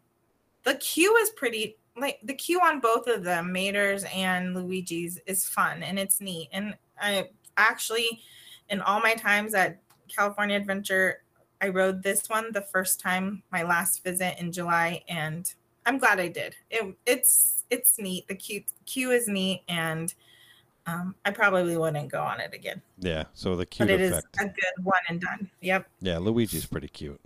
[0.64, 5.46] the queue is pretty like the queue on both of them, Mater's and Luigi's, is
[5.46, 6.48] fun and it's neat.
[6.52, 8.20] And I actually,
[8.68, 11.22] in all my times at California Adventure,
[11.60, 15.52] I rode this one the first time, my last visit in July, and
[15.86, 16.54] I'm glad I did.
[16.70, 18.28] It, it's it's neat.
[18.28, 20.12] The queue queue is neat, and
[20.86, 22.80] um, I probably wouldn't go on it again.
[22.98, 23.24] Yeah.
[23.34, 24.36] So the cute but it is effect.
[24.40, 25.50] a good one and done.
[25.60, 25.88] Yep.
[26.00, 27.20] Yeah, Luigi's pretty cute.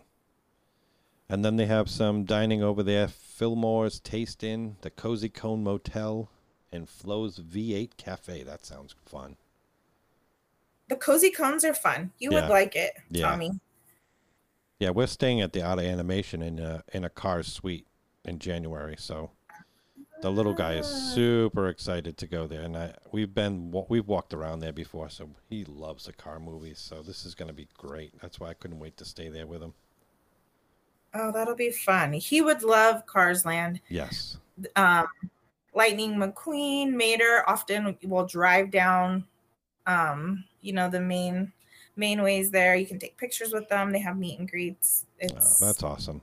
[1.29, 3.07] And then they have some dining over there.
[3.09, 6.29] Fillmore's Taste Inn, the Cozy Cone Motel,
[6.73, 8.43] and Flo's V8 Cafe.
[8.43, 9.37] That sounds fun.
[10.89, 12.11] The cozy cones are fun.
[12.19, 12.41] You Yeah.
[12.41, 13.31] would like it, Yeah.
[13.31, 13.51] Tommy.
[14.81, 17.87] Yeah, we're staying at the Art of Animation in a in a Cars suite
[18.25, 19.31] in January, so
[20.23, 24.35] the little guy is super excited to go there, and I we've been we've walked
[24.35, 26.79] around there before, so he loves the car movies.
[26.79, 28.18] So this is going to be great.
[28.21, 29.75] That's why I couldn't wait to stay there with him.
[31.14, 32.12] Oh, that'll be fun.
[32.12, 33.81] He would love Cars Land.
[33.89, 34.39] Yes,
[34.77, 35.07] Um,
[35.75, 39.25] Lightning McQueen, Mater often will drive down,
[39.87, 41.53] um, you know, the main
[41.97, 42.77] main ways there.
[42.77, 43.91] You can take pictures with them.
[43.91, 45.07] They have meet and greets.
[45.23, 45.27] Oh,
[45.61, 46.23] that's awesome.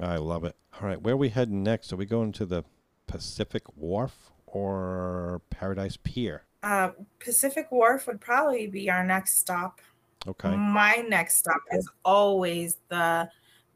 [0.00, 0.56] I love it.
[0.80, 1.92] All right, where are we heading next?
[1.92, 2.64] Are we going to the
[3.06, 6.44] Pacific Wharf or Paradise Pier?
[6.62, 6.90] Uh,
[7.20, 9.80] Pacific Wharf would probably be our next stop.
[10.26, 10.54] Okay.
[10.56, 13.28] My next stop is always the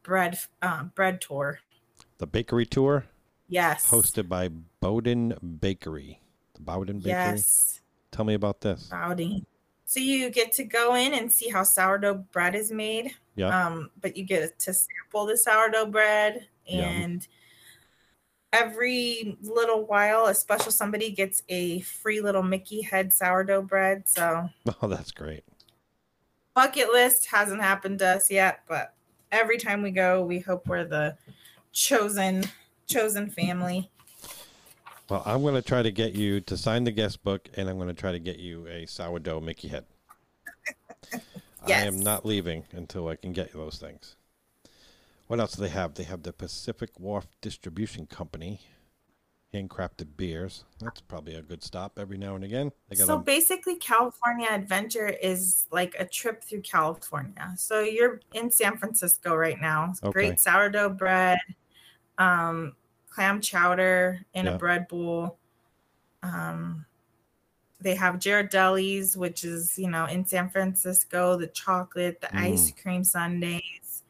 [0.02, 1.60] bread uh, bread tour.
[2.18, 3.06] The bakery tour
[3.48, 3.88] Yes.
[3.90, 4.48] hosted by
[4.80, 6.20] Boudin Bakery.
[6.54, 7.12] The Boudin Bakery.
[7.12, 7.80] Yes.
[8.10, 8.88] Tell me about this.
[8.90, 9.44] Bowdy.
[9.92, 13.10] So you get to go in and see how sourdough bread is made.
[13.34, 13.66] Yeah.
[13.66, 17.28] Um, but you get to sample the sourdough bread and
[18.54, 24.08] every little while a special somebody gets a free little Mickey head sourdough bread.
[24.08, 24.48] So
[24.82, 25.44] Oh, that's great.
[26.54, 28.94] bucket list hasn't happened to us yet, but
[29.30, 31.18] every time we go, we hope we're the
[31.72, 32.44] chosen
[32.86, 33.90] chosen family.
[35.08, 37.76] Well, I'm going to try to get you to sign the guest book, and I'm
[37.76, 39.84] going to try to get you a sourdough Mickey head.
[41.12, 41.22] yes.
[41.66, 44.16] I am not leaving until I can get you those things.
[45.26, 45.94] What else do they have?
[45.94, 48.60] They have the Pacific Wharf Distribution Company,
[49.54, 50.64] handcrafted beers.
[50.80, 52.72] That's probably a good stop every now and again.
[52.88, 57.54] They got So a, basically, California Adventure is like a trip through California.
[57.56, 59.94] So you're in San Francisco right now.
[60.02, 60.12] Okay.
[60.12, 61.38] Great sourdough bread,
[62.18, 62.74] um,
[63.12, 64.54] clam chowder in Yeah.
[64.54, 65.38] a bread bowl.
[66.22, 66.86] Um,
[67.80, 72.82] they have Ghirardelli's, which is you know in San Francisco, the chocolate, the ice Mm.
[72.82, 74.02] cream sundaes.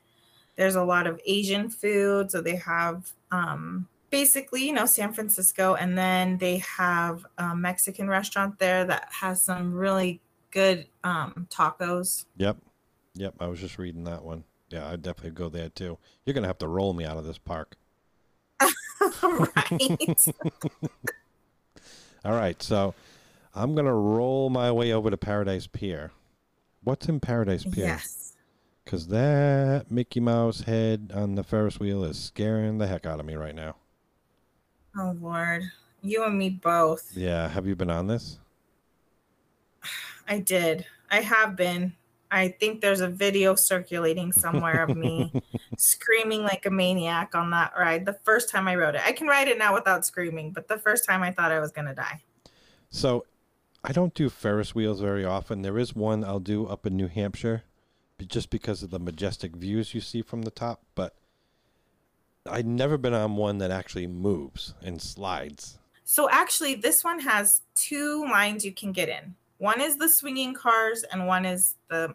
[0.57, 5.75] There's a lot of Asian food, so they have um, basically you know San Francisco,
[5.75, 12.27] and then they have a Mexican restaurant there that has some really good um, tacos.
[12.37, 12.59] yep,
[13.15, 13.35] yep.
[13.41, 14.45] I was just reading that one.
[14.69, 15.99] Yeah, I'd definitely go there too.
[16.25, 17.77] You're going to have to roll me out of this park.
[19.23, 20.27] Right.
[22.25, 22.95] All right, so
[23.55, 26.13] I'm going to roll my way over to Paradise Pier.
[26.85, 27.87] What's in Paradise Pier?
[27.87, 28.35] yes.
[28.85, 33.27] Because that Mickey Mouse head on the Ferris wheel is scaring the heck out of
[33.27, 33.77] me right now.
[34.97, 35.63] Oh Lord,
[36.03, 37.17] you and me both.
[37.17, 38.39] Yeah, have you been on this?
[40.29, 40.85] I did.
[41.11, 41.95] I have been.
[42.33, 45.30] I think there's a video circulating somewhere of me
[45.76, 48.07] screaming like a maniac on that ride.
[48.07, 50.78] The first time I rode it, I can ride it now without screaming, but the
[50.78, 52.22] first time I thought I was gonna die.
[52.89, 53.26] So,
[53.85, 55.61] I don't do Ferris wheels very often.
[55.61, 57.64] There is one I'll do up in New Hampshire,
[58.26, 60.80] just because of the majestic views you see from the top.
[60.95, 61.14] But
[62.47, 65.78] I've never been on one that actually moves and slides.
[66.05, 69.35] So actually, this one has two lines you can get in.
[69.63, 72.13] One is the swinging cars, and one is the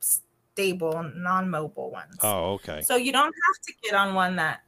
[0.00, 2.16] stable, non-mobile ones.
[2.24, 2.80] Oh, okay.
[2.80, 4.62] So you don't have to get on one that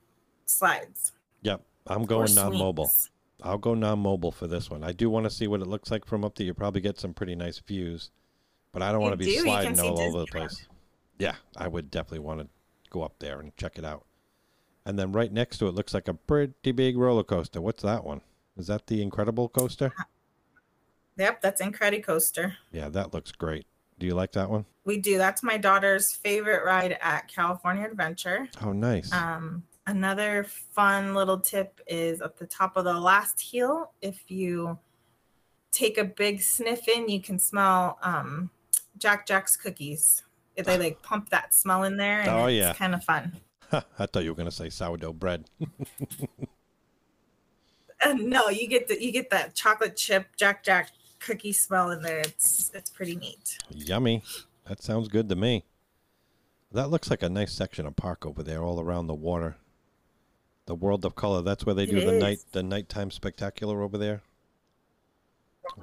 [0.46, 1.10] slides.
[1.42, 2.86] Yep, I'm going non-mobile.
[2.86, 3.10] swings.
[3.42, 4.84] I'll go non-mobile for this one.
[4.84, 6.46] I do want to see what it looks like from up there.
[6.46, 8.12] You probably get some pretty nice views,
[8.70, 9.40] but I don't You want to be do.
[9.40, 10.68] Sliding all over the place.
[11.18, 12.48] Yeah, I would definitely want to
[12.90, 14.04] go up there and check it out.
[14.86, 17.60] And then right next to it looks like a pretty big roller coaster.
[17.60, 18.20] What's that one?
[18.56, 19.92] Is that the Incredible Coaster?
[19.98, 20.04] Uh,
[21.20, 22.54] Yep, that's Incredicoaster.
[22.72, 23.66] Yeah, that looks great.
[23.98, 24.64] Do you like that one?
[24.86, 25.18] We do.
[25.18, 28.48] That's my daughter's favorite ride at California Adventure.
[28.64, 29.12] Oh, nice.
[29.12, 33.92] Um, another fun little tip is at the top of the last heel.
[34.00, 34.78] If you
[35.72, 38.50] take a big sniff in, you can smell um,
[38.96, 40.22] Jack Jack's cookies.
[40.56, 42.72] If They like pump that smell in there, and Oh, it's yeah.
[42.72, 43.36] kind of fun.
[43.72, 45.50] I thought you were going to say sourdough bread.
[48.02, 50.90] Uh, no, you get the you get that chocolate chip Jack Jack
[51.20, 52.20] cookie smell in there.
[52.20, 53.58] It's it's pretty neat.
[53.70, 54.22] Yummy.
[54.66, 55.64] That sounds good to me.
[56.72, 59.56] That looks like a nice section of park over there, all around the water.
[60.66, 61.42] The World of Color.
[61.42, 62.22] That's where they It do the is.
[62.22, 64.22] night the nighttime spectacular over there.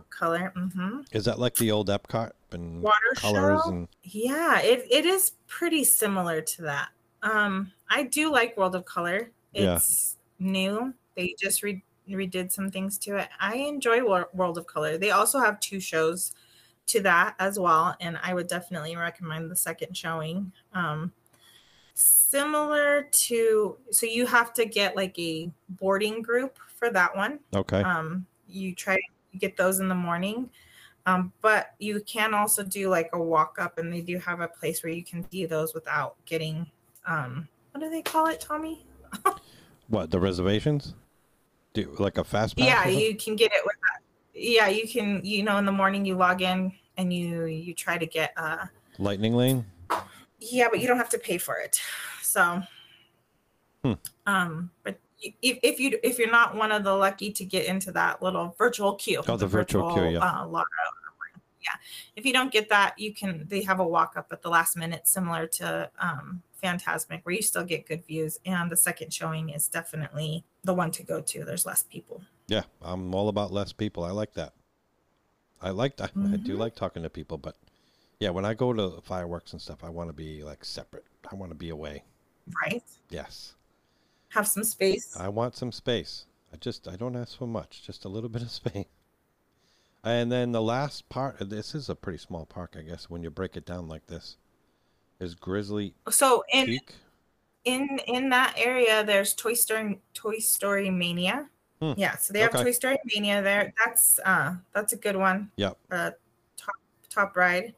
[0.10, 0.52] Color.
[0.58, 1.02] Mm-hmm.
[1.14, 3.70] Is that like the old Epcot and Water colors show?
[3.70, 6.90] and Yeah, it, it is pretty similar to that.
[7.24, 9.32] Um, I do like World of Color.
[9.54, 9.76] Yeah.
[9.76, 10.94] It's new.
[11.16, 13.30] They just re- redid some things to it.
[13.40, 14.98] I enjoy Wor- World of Color.
[14.98, 16.34] They also have two shows
[16.88, 20.52] to that as well, and I would definitely recommend the second showing.
[20.74, 21.12] Um,
[21.94, 27.40] similar to, so you have to get like a boarding group for that one.
[27.56, 27.82] okay.
[27.82, 30.50] Um, you try to get those in the morning.
[31.06, 34.48] Um, but you can also do like a walk up, and they do have a
[34.48, 36.68] place where you can see those without getting
[37.08, 38.86] um, what do they call it, Tommy?
[39.88, 40.94] what the reservations?
[41.78, 42.66] Do like a fast pass?
[42.66, 44.02] Yeah, you can get it with that.
[44.34, 45.22] Yeah, you can.
[45.24, 48.34] You know, in the morning you log in and you you try to get.
[48.36, 48.66] uh
[48.98, 49.64] Lightning lane.
[50.40, 51.80] Yeah, but you don't have to pay for it.
[52.24, 52.64] So,
[53.84, 53.94] Hmm.
[54.26, 57.92] um, but if, if you if you're not one of the lucky to get into
[57.92, 59.22] that little virtual queue.
[59.28, 60.20] Oh, the virtual queue, yeah.
[60.20, 60.66] Uh, lotto.
[61.68, 61.76] Yeah.
[62.16, 63.46] If you don't get that, you can.
[63.50, 67.42] They have a walk up at the last minute, similar to um, Fantasmic, where you
[67.42, 68.40] still get good views.
[68.46, 71.44] And the second showing is definitely the one to go to.
[71.44, 72.22] There's less people.
[72.48, 74.04] Yeah, I'm all about less people.
[74.06, 74.54] I like that.
[75.62, 76.12] I like that.
[76.16, 76.60] I do Mhm.
[76.60, 77.58] like talking to people, but
[78.20, 81.06] yeah, when I go to fireworks and stuff, I want to be like separate.
[81.30, 82.04] I want to be away.
[82.64, 82.84] Right.
[83.10, 83.56] Yes.
[84.30, 85.18] Have some space.
[85.18, 86.26] I want some space.
[86.54, 88.86] I just I don't ask for much, just a little bit of space.
[90.04, 93.30] And then the last part, this is a pretty small park, I guess, when you
[93.30, 94.38] break it down like this,
[95.20, 96.94] is Grizzly so in Peak.
[97.66, 101.50] in in that area there's toy story toy story mania
[101.82, 101.94] Hmm.
[101.98, 102.66] yeah so they have Okay.
[102.66, 105.76] toy story mania there that's uh that's a good one Yep.
[105.90, 106.12] uh
[106.56, 106.76] top
[107.10, 107.74] top ride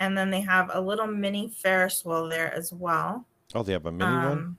[0.00, 3.86] and then they have a little mini ferris wheel there as well Oh, they have
[3.86, 4.26] a mini one.
[4.26, 4.58] um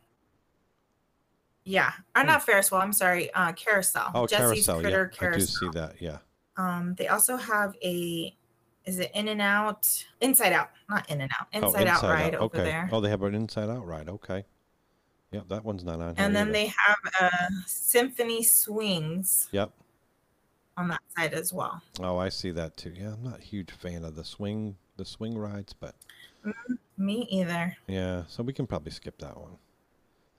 [1.66, 2.28] yeah or Hmm.
[2.28, 4.80] not ferris wheel i'm sorry uh carousel Oh, Jessie's carousel.
[4.80, 6.02] critter Yeah, I do carousel see that.
[6.02, 6.18] Yeah.
[6.58, 8.36] Um they also have a
[8.86, 12.46] is it in and out inside out not in and out inside, out ride over
[12.58, 12.64] okay.
[12.64, 14.10] there Oh, they have an inside out ride.
[14.10, 14.44] Okay.
[15.32, 16.26] Yep, that one's not on here.
[16.26, 16.52] and then either.
[16.54, 19.72] they have uh symphony swings Yep.
[20.78, 21.82] on that side as well.
[22.00, 22.94] Oh, I see that too.
[22.96, 25.96] Yeah, I'm not a huge fan of the swing the swing rides, but
[26.98, 27.76] Me either.
[27.88, 29.58] yeah, so we can probably skip that one.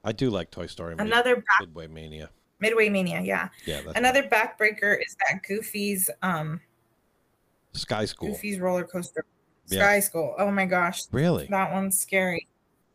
[0.04, 2.30] I do like Toy Story Another Midway Mania.
[2.60, 3.48] Midway Mania, yeah.
[3.66, 6.60] Yeah, Another backbreaker is that Goofy's um
[7.72, 8.30] Sky School.
[8.30, 9.24] Goofy's roller coaster.
[9.66, 9.80] Yeah.
[9.80, 10.34] Sky School.
[10.38, 11.02] Oh my gosh.
[11.12, 11.46] Really?
[11.50, 12.46] That one's scary.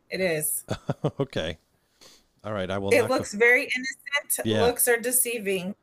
[0.08, 0.64] It is.
[1.20, 1.58] okay.
[2.42, 4.46] All right, I will It looks very innocent.
[4.46, 4.62] Yeah.
[4.62, 5.74] Looks are deceiving.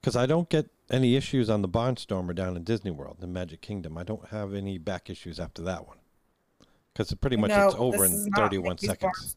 [0.00, 3.60] because I don't get any issues on the Barnstormer down in Disney World, the Magic
[3.60, 3.96] Kingdom.
[3.96, 5.98] I don't have any back issues after that one.
[6.92, 9.36] Because pretty much no, it's over in 31 Mickey's seconds.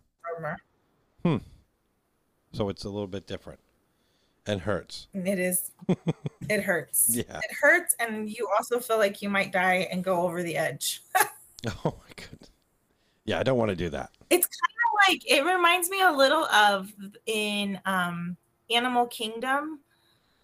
[1.23, 1.37] Hmm.
[2.53, 3.59] So it's a little bit different
[4.47, 5.07] and hurts.
[5.13, 5.71] It is.
[6.49, 7.07] It hurts.
[7.13, 7.39] Yeah.
[7.39, 11.01] It hurts, and you also feel like you might die and go over the edge.
[11.83, 12.49] Oh my goodness.
[13.25, 14.11] Yeah, I don't want to do that.
[14.29, 16.93] it's kind of like it reminds me a little of
[17.25, 18.37] in um
[18.69, 19.81] animal kingdom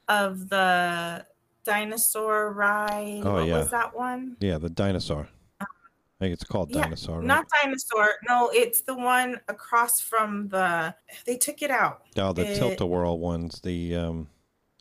[0.10, 1.26] of the
[1.64, 3.60] dinosaur ride Oh, what yeah.
[3.60, 5.30] was that one Yeah, the dinosaur.
[6.22, 7.18] I think it's called yeah, dinosaur.
[7.20, 7.26] right?
[7.26, 10.95] not dinosaur no it's the one across from the
[11.26, 13.59] they took it out Oh, the tilt-a-whirl ones.
[13.61, 14.28] The um,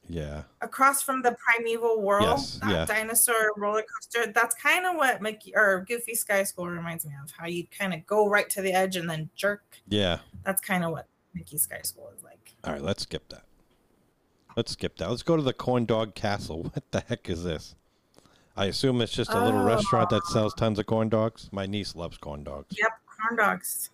[0.08, 2.84] yeah, across from the primeval world Yes, that yeah.
[2.84, 7.30] dinosaur roller coaster that's kind of what mickey or goofy sky school reminds me of
[7.30, 10.18] how you kind of go right to the edge and then jerk yeah.
[10.44, 13.44] that's kind of what mickey sky school is like All right, let's skip that.
[14.56, 15.08] Let's skip that.
[15.08, 16.64] Let's go to the Corn Dog Castle.
[16.74, 17.74] What the heck is this?
[18.56, 19.64] I assume it's just a little Oh.
[19.64, 21.48] restaurant that sells tons of corn dogs.
[21.52, 22.76] My niece loves corn dogs.
[22.78, 23.90] Yep, corn dogs.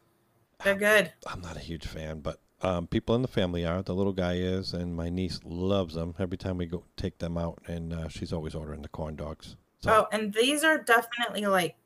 [0.65, 1.13] They're good.
[1.27, 3.83] I'm not a huge fan, but um, people in the family are.
[3.83, 6.15] The little guy is, and my niece loves them.
[6.19, 9.55] Every time we go take them out, and uh, she's always ordering the corn dogs.
[9.81, 11.77] So, Oh, and these are definitely like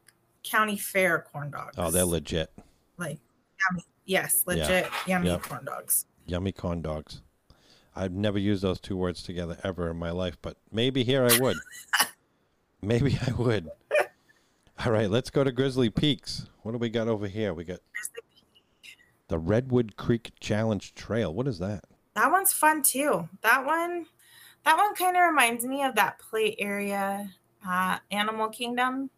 [0.42, 1.74] county fair corn dogs.
[1.76, 2.50] oh, they're legit.
[2.96, 3.18] like
[3.70, 3.84] yummy.
[4.06, 5.42] Yes, legit yummy Yep.
[5.42, 6.06] corn dogs.
[6.26, 7.20] Yummy corn dogs.
[7.94, 11.38] I've never used those two words together ever in my life, but maybe here I
[11.38, 11.58] would.
[12.82, 13.70] maybe I would.
[14.84, 16.48] All right, let's go to Grizzly Peaks.
[16.62, 17.54] What do we got over here?
[17.54, 17.80] We got
[19.28, 21.32] the Redwood Creek Challenge Trail.
[21.32, 21.84] What is that?
[22.14, 23.28] That one's fun too.
[23.42, 24.06] That one,
[24.64, 27.30] that one kind of reminds me of that play area,
[27.66, 29.08] uh, Animal Kingdom.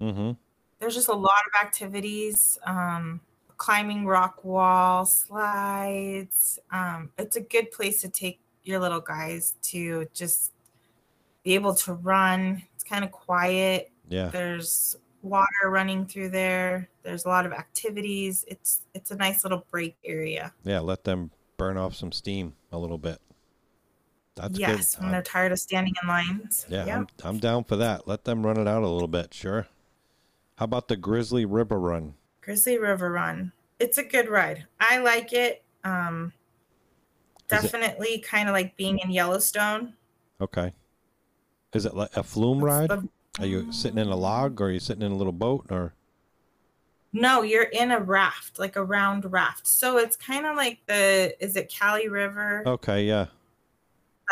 [0.00, 0.32] Mm-hmm.
[0.78, 2.58] There's just a lot of activities.
[2.66, 3.20] Um,
[3.56, 6.58] climbing rock wall, slides.
[6.70, 10.52] Um, it's a good place to take your little guys to just
[11.42, 12.62] be able to run.
[12.88, 13.90] Kind of quiet.
[14.08, 14.28] Yeah.
[14.28, 16.88] There's water running through there.
[17.02, 18.44] There's a lot of activities.
[18.48, 20.52] It's it's a nice little break area.
[20.64, 23.18] Yeah, let them burn off some steam a little bit.
[24.36, 25.00] That's yes, good.
[25.00, 26.66] when I'm- they're tired of standing in lines.
[26.68, 26.96] yeah, Yep.
[26.96, 28.06] I'm, I'm down for that.
[28.06, 29.66] Let them run it out a little bit, sure.
[30.58, 32.14] How about the Grizzly River Run?
[32.42, 33.52] Grizzly River Run.
[33.80, 34.66] It's a good ride.
[34.78, 35.62] I like it.
[35.84, 36.32] Um,
[37.50, 39.94] Is it- definitely kind of like being in Yellowstone.
[40.40, 40.72] Okay.
[41.76, 42.90] Is it like a flume ride?
[42.90, 43.08] The-
[43.38, 45.94] Are you sitting in a log or are you sitting in a little boat or
[47.12, 49.66] no, you're in a raft, like a round raft.
[49.66, 52.62] So it's kind of like the is it Kali River?
[52.66, 53.26] Okay, yeah.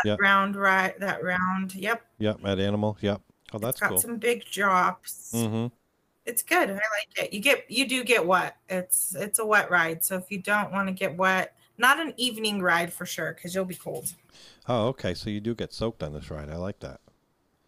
[0.05, 0.17] yeah.
[0.21, 1.75] Round ride that round.
[1.75, 2.05] Yep.
[2.19, 2.99] Yep, at Animal.
[3.01, 3.23] Yep.
[3.53, 3.99] Oh, that's it's got cool.
[3.99, 5.33] some big drops.
[5.35, 5.69] Mm-hmm.
[6.27, 6.69] It's good.
[6.69, 6.83] I like
[7.17, 7.33] it.
[7.33, 8.57] You get you do get wet.
[8.69, 10.05] It's it's a wet ride.
[10.05, 13.55] So if you don't want to get wet, not an evening ride for sure because
[13.55, 14.13] you'll be cold.
[14.69, 15.15] Oh, okay.
[15.15, 16.51] So you do get soaked on this ride.
[16.51, 17.01] I like that.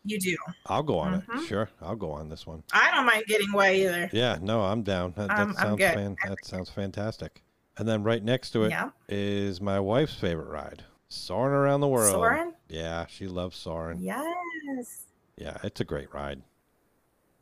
[0.06, 0.36] You do.
[0.66, 1.26] I'll go on it.
[1.26, 1.46] Mhm.
[1.48, 1.68] Sure.
[1.82, 2.62] I'll go on this one.
[2.72, 4.08] I don't mind getting wet either.
[4.12, 5.12] Yeah, no, I'm down.
[5.16, 7.42] That, Um, sounds fan- that sounds fantastic.
[7.76, 8.72] And then right next to it
[9.08, 9.64] is Yeah.
[9.64, 12.12] my wife's favorite ride, Soaring Around the World.
[12.12, 12.54] Soaring?
[12.68, 13.98] Yeah, she loves Soaring.
[14.00, 15.06] Yes.
[15.36, 16.42] Yeah, it's a great ride.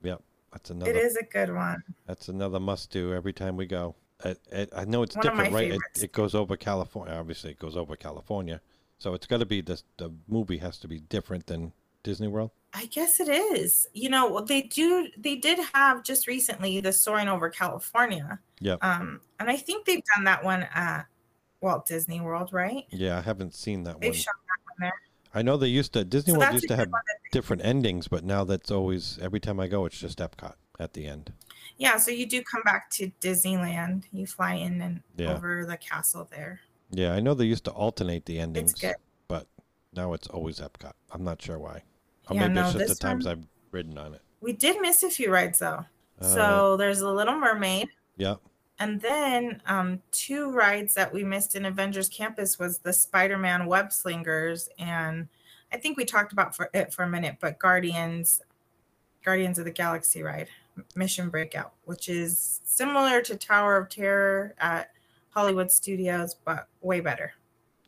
[0.03, 0.91] Yep, that's another.
[0.91, 1.83] It is a good one.
[2.07, 3.95] That's another must do every time we go.
[4.25, 5.73] It, it, I know it's One different, right?
[5.73, 7.15] It, it goes over California.
[7.15, 8.61] Obviously, it goes over California,
[8.99, 11.73] so it's got to be the the movie has to be different than
[12.05, 12.53] Disney World.
[12.73, 13.87] I guess it is.
[13.93, 18.39] You know, they do they did have just recently the soaring over California.
[18.61, 18.77] Yeah.
[18.83, 21.07] Um, and I think they've done that one at
[21.61, 22.85] Walt Disney World, right?
[22.91, 24.19] Yeah, I haven't seen that They've one.
[24.19, 25.01] shown that one there.
[25.35, 27.65] I know they used to Disney So World used to have one that they- different
[27.65, 31.33] endings, but now that's always every time I go, it's just Epcot at the end.
[31.79, 34.05] Yeah, so you do come back to Disneyland.
[34.13, 35.33] You fly in and Yeah.
[35.35, 36.61] over the castle there.
[36.91, 38.95] Yeah, I know they used to alternate the endings, It's good.
[39.27, 39.49] but
[39.93, 40.93] now it's always Epcot.
[41.11, 41.83] I'm not sure why.
[42.29, 44.23] Or Yeah, maybe no, it's just the times I've ridden on it.
[44.41, 45.85] We did miss a few rides though.
[46.21, 48.37] Uh, so there's a Little Mermaid, yeah,
[48.79, 53.93] and then um, two rides that we missed in Avengers Campus was the Spider-Man Web
[53.93, 55.29] Slingers, and
[55.73, 58.43] I think we talked about for it for a minute, but Guardians,
[59.25, 60.49] Guardians of the Galaxy ride,
[60.97, 64.91] Mission Breakout, which is similar to Tower of Terror at
[65.31, 67.33] Hollywood Studios, but way better.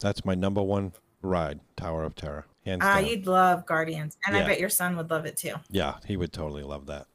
[0.01, 3.07] that's my number one ride, Tower of Terror, hands Uh, down.
[3.07, 4.43] you'd love Guardians, and Yeah.
[4.45, 5.55] I bet your son would love it too.
[5.71, 7.07] Yeah, he would totally love that.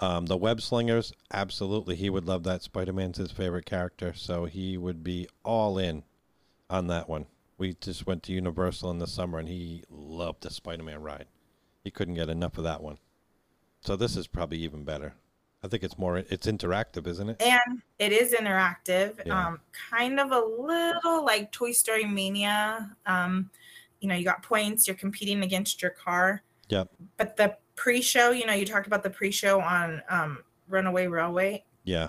[0.00, 2.62] Um, the web slingers, absolutely, he would love that.
[2.62, 6.02] Spider Man's his favorite character, so he would be all in
[6.68, 7.26] on that one.
[7.58, 11.26] We just went to Universal in the summer, and he loved the Spider Man ride.
[11.84, 12.98] He couldn't get enough of that one.
[13.80, 15.14] So this is probably even better.
[15.62, 16.18] I think it's more.
[16.18, 17.40] It's interactive, isn't it?
[17.42, 19.46] and it is interactive Yeah.
[19.48, 23.50] um kind of a little like toy story mania um
[24.00, 26.88] you know you got points you're competing against your car Yep.
[27.16, 30.38] but the pre-show you know you talked about the pre-show on um
[30.68, 32.08] runaway railway Yeah.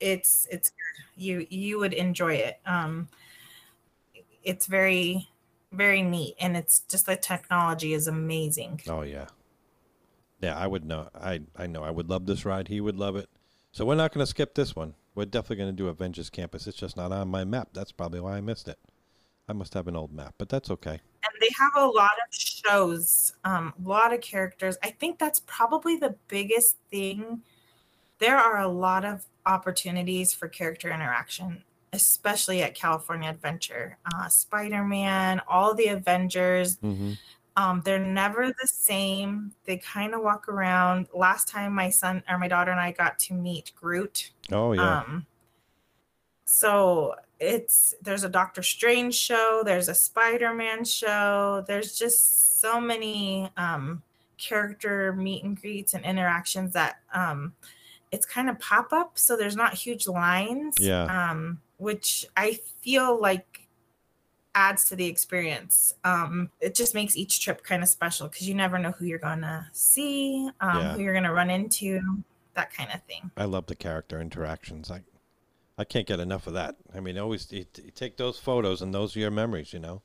[0.00, 3.08] it's it's good you you would enjoy it um
[4.42, 5.28] it's very
[5.72, 9.26] very neat and it's just the technology is amazing Oh yeah.
[10.40, 11.08] Yeah, I would know.
[11.14, 11.82] I I know.
[11.82, 12.68] I would love this ride.
[12.68, 13.30] He would love it.
[13.72, 14.94] So we're not going to skip this one.
[15.14, 16.66] We're definitely going to do Avengers Campus.
[16.66, 17.68] It's just not on my map.
[17.72, 18.78] That's probably why I missed it.
[19.48, 21.00] I must have an old map, but that's okay.
[21.22, 24.76] and they have a lot of shows um a lot of characters.
[24.82, 27.42] I think that's probably the biggest thing.
[28.18, 33.96] There are a lot of opportunities for character interaction especially at california adventure.
[34.14, 36.76] Uh, spider-man all the avengers.
[36.78, 37.12] Mm-hmm.
[37.56, 39.52] um, they're never the same.
[39.64, 41.06] They kind of walk around.
[41.14, 44.32] Last time my son or my daughter and i got to meet groot.
[44.50, 45.00] Oh yeah.
[45.00, 45.26] um,
[46.46, 53.50] so it's there's a Doctor Strange show, there's a Spider-Man show, there's just so many
[53.56, 54.02] um,
[54.38, 57.52] character meet and greets and interactions that um,
[58.12, 60.76] it's kind of pop up, so there's not huge lines.
[60.78, 61.04] Yeah.
[61.04, 63.66] Um, which I feel like
[64.54, 65.92] adds to the experience.
[66.04, 69.18] Um, it just makes each trip kind of special because you never know who you're
[69.18, 70.92] gonna see, um, Yeah.
[70.94, 72.22] who you're gonna run into,
[72.54, 73.32] that kind of thing.
[73.36, 74.88] I love the character interactions.
[74.92, 75.02] I
[75.76, 76.76] I can't get enough of that.
[76.94, 80.02] I mean, always you, you take those photos and those are your memories, you know.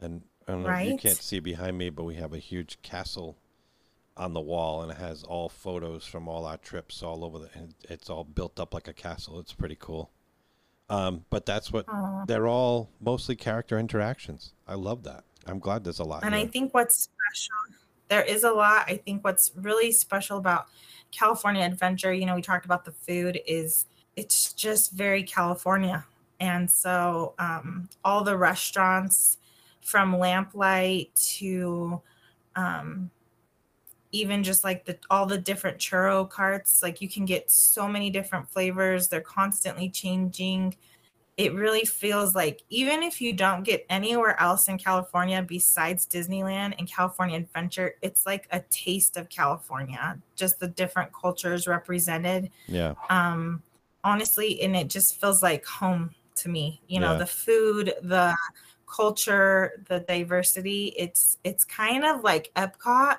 [0.00, 2.80] And I don't know if you can't see behind me, but we have a huge
[2.82, 3.36] castle
[4.16, 7.48] on the wall, and it has all photos from all our trips all over the.
[7.54, 9.40] And it's all built up like a castle.
[9.40, 10.10] It's pretty cool.
[10.88, 12.24] Um, but that's what Aw.
[12.26, 14.52] they're all mostly character interactions.
[14.68, 15.24] I love that.
[15.46, 16.24] I'm glad there's a lot.
[16.24, 17.76] And I think what's special,
[18.08, 18.84] there is a lot.
[18.86, 20.66] I think what's really special about
[21.10, 23.86] California Adventure, you know, we talked about the food, is
[24.16, 26.04] it's just very California.
[26.40, 29.38] And so um, all the restaurants
[29.80, 32.00] from Lamplight to
[32.56, 33.10] um,
[34.12, 38.10] even just like the all the different churro carts, like you can get so many
[38.10, 39.08] different flavors.
[39.08, 40.76] They're constantly changing
[41.36, 46.74] it really feels like even if you don't get anywhere else in California besides Disneyland
[46.78, 52.50] and California Adventure, it's like a taste of California, just the different cultures represented.
[52.68, 53.62] yeah, Um,
[54.04, 56.82] honestly, and it just feels like home to me.
[56.88, 57.18] You know, Yeah.
[57.18, 58.36] the food, the
[58.86, 60.94] culture, the diversity.
[60.96, 63.18] It's it's kind of like Epcot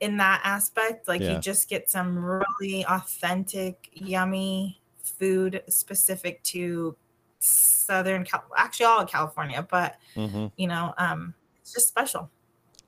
[0.00, 1.08] in that aspect.
[1.08, 1.34] Like Yeah.
[1.34, 6.96] you just get some really authentic, yummy food specific to
[7.40, 12.30] Southern Cal, actually all of California, but hmm you know, um, it's just special.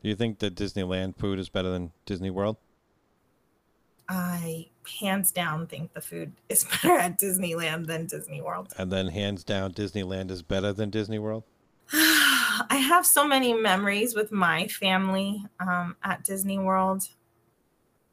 [0.03, 2.59] Do you think that Disneyland food is better than Disney World?
[4.13, 4.67] I
[5.01, 8.73] hands down think the food is better at Disneyland than Disney World.
[8.77, 11.45] And then hands down, Disneyland is better than Disney World.
[11.93, 17.05] I have so many memories with my family um, at Disney World.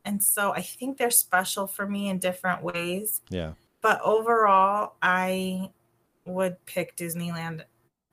[0.05, 3.21] And so I think they're special for me in different ways.
[3.29, 3.53] Yeah.
[3.81, 5.71] But overall, I
[6.25, 7.63] would pick Disneyland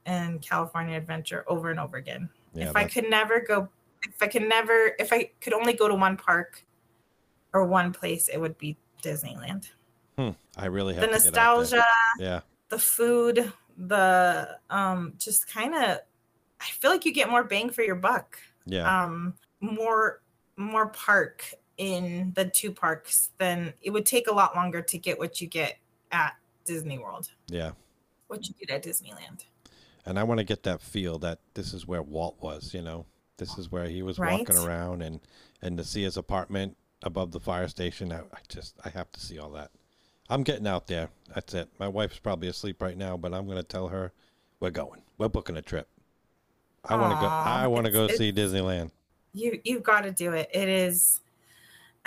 [0.04, 2.30] and California Adventure over and over again.
[2.52, 3.68] Yeah, if I could never go,
[4.02, 6.64] if I could never, if I could only go to one park
[7.52, 9.68] or one place, it would be Disneyland.
[10.18, 11.78] hmm, I really have The to get out there.
[11.78, 11.86] nostalgia,
[12.18, 15.98] Yeah, the food, the um, just kind of,
[16.60, 18.38] I feel like you get more bang for your buck.
[18.64, 20.22] yeah, Um, more,
[20.56, 21.44] more park
[21.76, 25.46] in the two parks than it would take a lot longer to get what you
[25.46, 25.76] get
[26.12, 26.34] at
[26.64, 27.72] Disney World, yeah.
[28.28, 29.44] what you get at Disneyland.
[30.06, 32.72] And I want to get that feel that this is where Walt was.
[32.72, 33.04] You know,
[33.38, 35.20] this is where he was walking around, and
[35.60, 38.12] and to see his apartment above the fire station.
[38.12, 39.70] I, I just I have to see all that.
[40.28, 41.10] I'm getting out there.
[41.34, 41.68] That's it.
[41.78, 44.12] My wife's probably asleep right now, but I'm going to tell her
[44.58, 45.02] we're going.
[45.18, 45.88] We're booking a trip.
[46.84, 47.26] I want to go.
[47.26, 48.90] I want to go see Disneyland.
[49.36, 51.20] you you've got to do it it is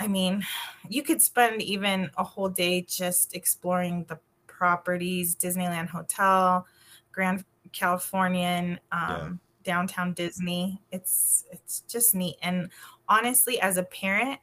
[0.00, 0.44] i mean
[0.88, 6.66] you could spend even a whole day just exploring the properties disneyland hotel
[7.12, 12.68] grand californian um, downtown disney it's it's just neat and
[13.08, 14.40] honestly as a parent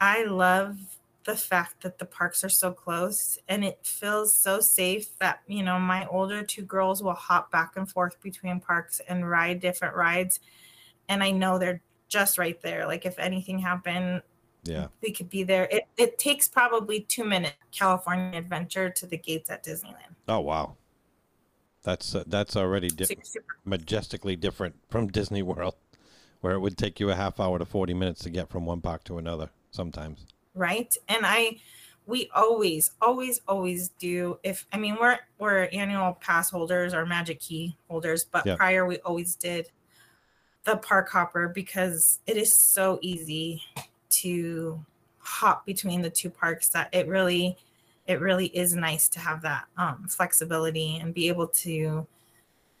[0.00, 0.76] i love
[1.24, 5.62] the fact that the parks are so close and it feels so safe that you
[5.62, 9.96] know my older two girls will hop back and forth between parks and ride different
[9.96, 10.38] rides
[11.08, 12.86] and I know they're just right there.
[12.86, 14.22] Like if anything happened,
[14.64, 14.88] Yeah.
[15.02, 15.68] we could be there.
[15.70, 20.14] It it takes probably two minutes California Adventure to the gates at Disneyland.
[20.28, 20.76] Oh wow.
[21.82, 23.16] That's uh, that's already di-
[23.64, 25.74] majestically different from Disney World,
[26.40, 28.80] where it would take you a half hour to 40 minutes to get from one
[28.80, 30.26] park to another sometimes.
[30.54, 30.96] right?
[31.08, 31.58] And I
[32.06, 37.40] we always, always, always do if I mean we're we're annual pass holders or magic
[37.40, 38.56] key holders, but Yeah.
[38.56, 39.70] prior we always did
[40.64, 43.62] the park hopper because it is so easy
[44.08, 44.84] to
[45.18, 47.56] hop between the two parks that it really
[48.06, 52.06] it really is nice to have that um, flexibility and be able to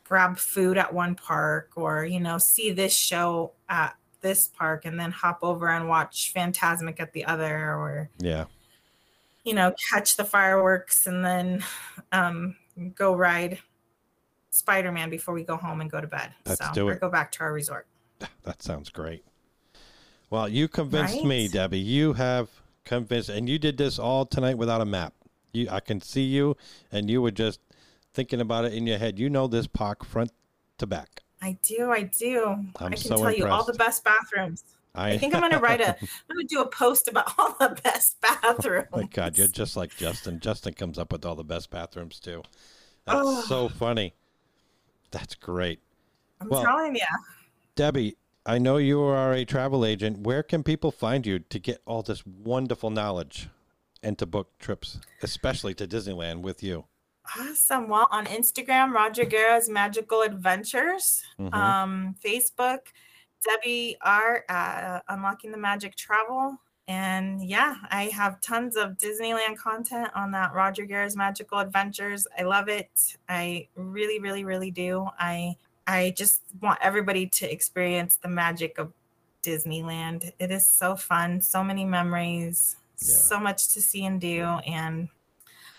[0.04, 4.98] grab food at one park or you know see this show at this park and
[4.98, 8.44] then hop over and watch Fantasmic at the other or Yeah.
[9.44, 11.64] you know catch the fireworks and then
[12.12, 12.56] um,
[12.94, 13.58] go ride
[14.50, 17.00] spider-man before we go home and go to bed Let's so do or it.
[17.00, 17.86] go back to our resort
[18.44, 19.24] That sounds great.
[20.30, 21.78] Well, you convinced me, Debbie.
[21.78, 22.48] You have
[22.84, 25.12] convinced, and you did this all tonight without a map.
[25.52, 26.56] You, I can see you,
[26.90, 27.60] and you were just
[28.12, 29.18] thinking about it in your head.
[29.20, 30.32] You know this park front
[30.78, 31.22] to back.
[31.42, 34.64] I do i do I'm i can so tell you all the best bathrooms
[34.98, 35.88] I think I'm gonna write a.
[36.00, 38.86] I'm gonna do a post about all the best bathrooms.
[38.94, 40.40] Oh my God, you're just like Justin.
[40.40, 42.42] Justin comes up with all the best bathrooms too.
[43.04, 43.42] That's Oh.
[43.42, 44.14] so funny.
[45.10, 45.80] That's great.
[46.40, 47.02] I'm well- telling you.
[47.74, 48.16] Debbie,
[48.46, 50.20] I know you are a travel agent.
[50.20, 53.50] Where can people find you to get all this wonderful knowledge
[54.02, 56.86] and to book trips, especially to Disneyland with you?
[57.38, 57.88] Awesome.
[57.88, 61.22] Well, on Instagram, Rodriguera's Magical Adventures.
[61.38, 61.52] Mhm.
[61.54, 62.80] Um, Facebook,
[63.44, 64.44] Debbie R.
[64.48, 66.58] Uh, Unlocking the Magic Travel.
[66.88, 72.26] And yeah, I have tons of Disneyland content on that Rodriguera's Magical Adventures.
[72.38, 73.16] I love it.
[73.28, 75.08] I really, really, really do.
[75.18, 75.56] I
[75.88, 78.92] I just want everybody to experience the magic of
[79.42, 80.32] Disneyland.
[80.40, 83.14] It is so fun, so many memories, Yeah.
[83.14, 84.42] so much to see and do.
[84.66, 85.08] And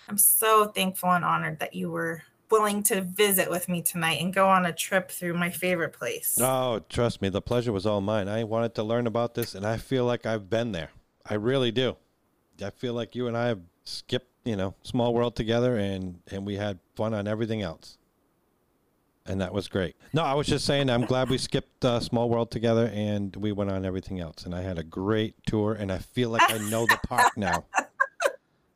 [0.08, 4.34] I'm so thankful and honored that you were willing to visit with me tonight and
[4.34, 6.39] go on a trip through my favorite place.
[6.41, 8.30] Oh, trust me, the pleasure was all mine.
[8.30, 10.91] I wanted to learn about this, and I feel like I've been there.
[11.26, 11.97] I really do.
[12.63, 16.46] I feel like you and I have skipped, you know, Small World together, and and
[16.46, 17.97] we had fun on everything else,
[19.25, 19.96] and that was great.
[20.13, 23.51] No, I was just saying, I'm glad we skipped uh, Small World together, and we
[23.51, 26.58] went on everything else, and I had a great tour, and I feel like I
[26.70, 27.66] know the park now.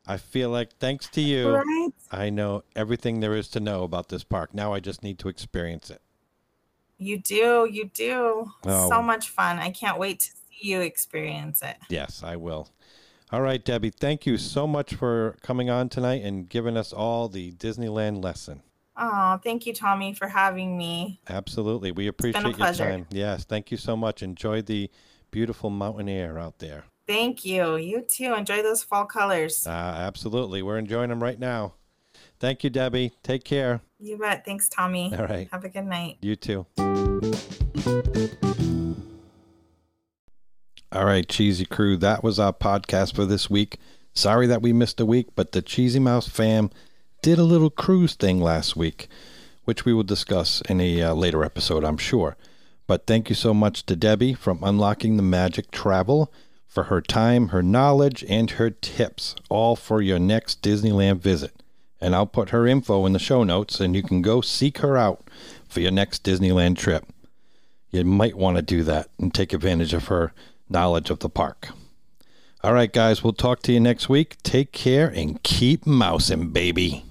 [0.07, 1.89] I feel like thanks to you, Right?
[2.11, 4.53] I know everything there is to know about this park.
[4.53, 6.01] Now I just need to experience it.
[6.97, 7.67] You do.
[7.71, 8.51] You do.
[8.65, 8.89] Oh.
[8.89, 9.57] So much fun.
[9.59, 11.77] I can't wait to see you experience it.
[11.89, 12.69] Yes, I will.
[13.31, 17.29] All right, Debbie, thank you so much for coming on tonight and giving us all
[17.29, 18.61] the Disneyland lesson.
[18.97, 21.21] Oh, thank you, Tommy, for having me.
[21.29, 21.91] Absolutely.
[21.91, 23.07] We appreciate your time.
[23.09, 24.21] Yes, thank you so much.
[24.21, 24.91] Enjoy the
[25.31, 26.83] beautiful mountain air out there.
[27.07, 27.75] Thank you.
[27.75, 28.33] You too.
[28.33, 29.65] Enjoy those fall colors.
[29.65, 30.61] Uh, absolutely.
[30.61, 31.73] We're enjoying them right now.
[32.39, 33.13] Thank you, Debbie.
[33.23, 33.81] Take care.
[33.99, 34.45] You bet.
[34.45, 35.13] Thanks, Tommy.
[35.15, 35.47] All right.
[35.51, 36.17] Have a good night.
[36.21, 36.65] You too.
[40.93, 43.77] All right, Cheesy Crew, that was our podcast for this week.
[44.13, 46.69] Sorry that we missed a week, but the Cheesy Mouse fam
[47.21, 49.07] did a little cruise thing last week,
[49.63, 52.35] which we will discuss in a uh, later episode, I'm sure.
[52.87, 56.33] But thank you so much to Debbie from Unlocking the Magic Travel
[56.71, 61.53] for her time, her knowledge, and her tips, all for your next Disneyland visit.
[61.99, 64.97] and I'll put her info in the show notes, and you can go seek her
[64.97, 65.29] out
[65.69, 67.05] for your next Disneyland trip.
[67.91, 70.33] You might want to do that and take advantage of her
[70.69, 71.69] knowledge of the park.
[72.63, 74.37] All right, guys, we'll talk to you next week.
[74.41, 77.05] Take care and keep mousing, baby.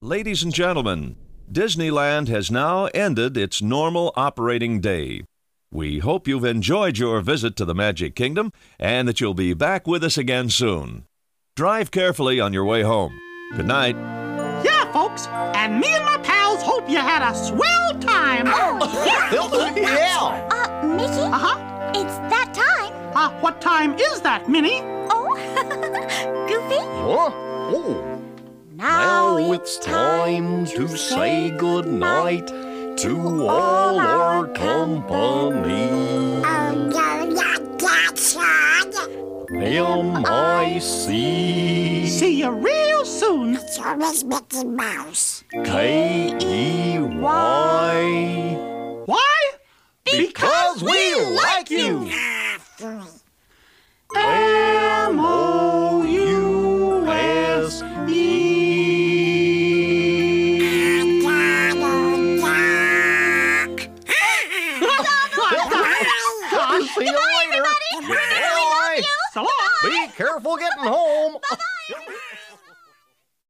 [0.00, 1.16] Ladies and gentlemen,
[1.50, 5.24] Disneyland has now ended its normal operating day.
[5.72, 9.86] We hope you've enjoyed your visit to the Magic Kingdom and that you'll be back
[9.86, 11.06] with us again soon.
[11.56, 13.18] Drive carefully on your way home.
[13.56, 13.96] Good night.
[14.62, 18.44] Yeah, folks, and me and my pals hope you had a swell time.
[18.48, 19.74] Oh, yeah.
[19.76, 20.48] yeah.
[20.52, 21.22] Uh, Mickey?
[21.22, 21.92] Uh-huh.
[21.94, 23.16] It's that time.
[23.16, 24.80] Uh, what time is that, Minnie?
[25.10, 25.34] Oh,
[26.48, 26.80] Goofy?
[26.80, 27.30] Huh?
[27.74, 28.18] Oh.
[28.74, 32.50] Now it's time to say goodnight
[32.98, 36.42] to all our company.
[36.44, 36.92] Um,
[39.54, 41.12] M-I-C
[42.02, 43.54] um, See you real soon.
[43.56, 45.44] It's always Mickey Mouse.
[45.52, 47.12] K-E-Y
[49.06, 49.50] Why?
[50.04, 52.08] Because we like you!
[52.10, 53.22] M-O-U-S-E
[54.16, 54.61] ah,
[70.84, 71.71] you later!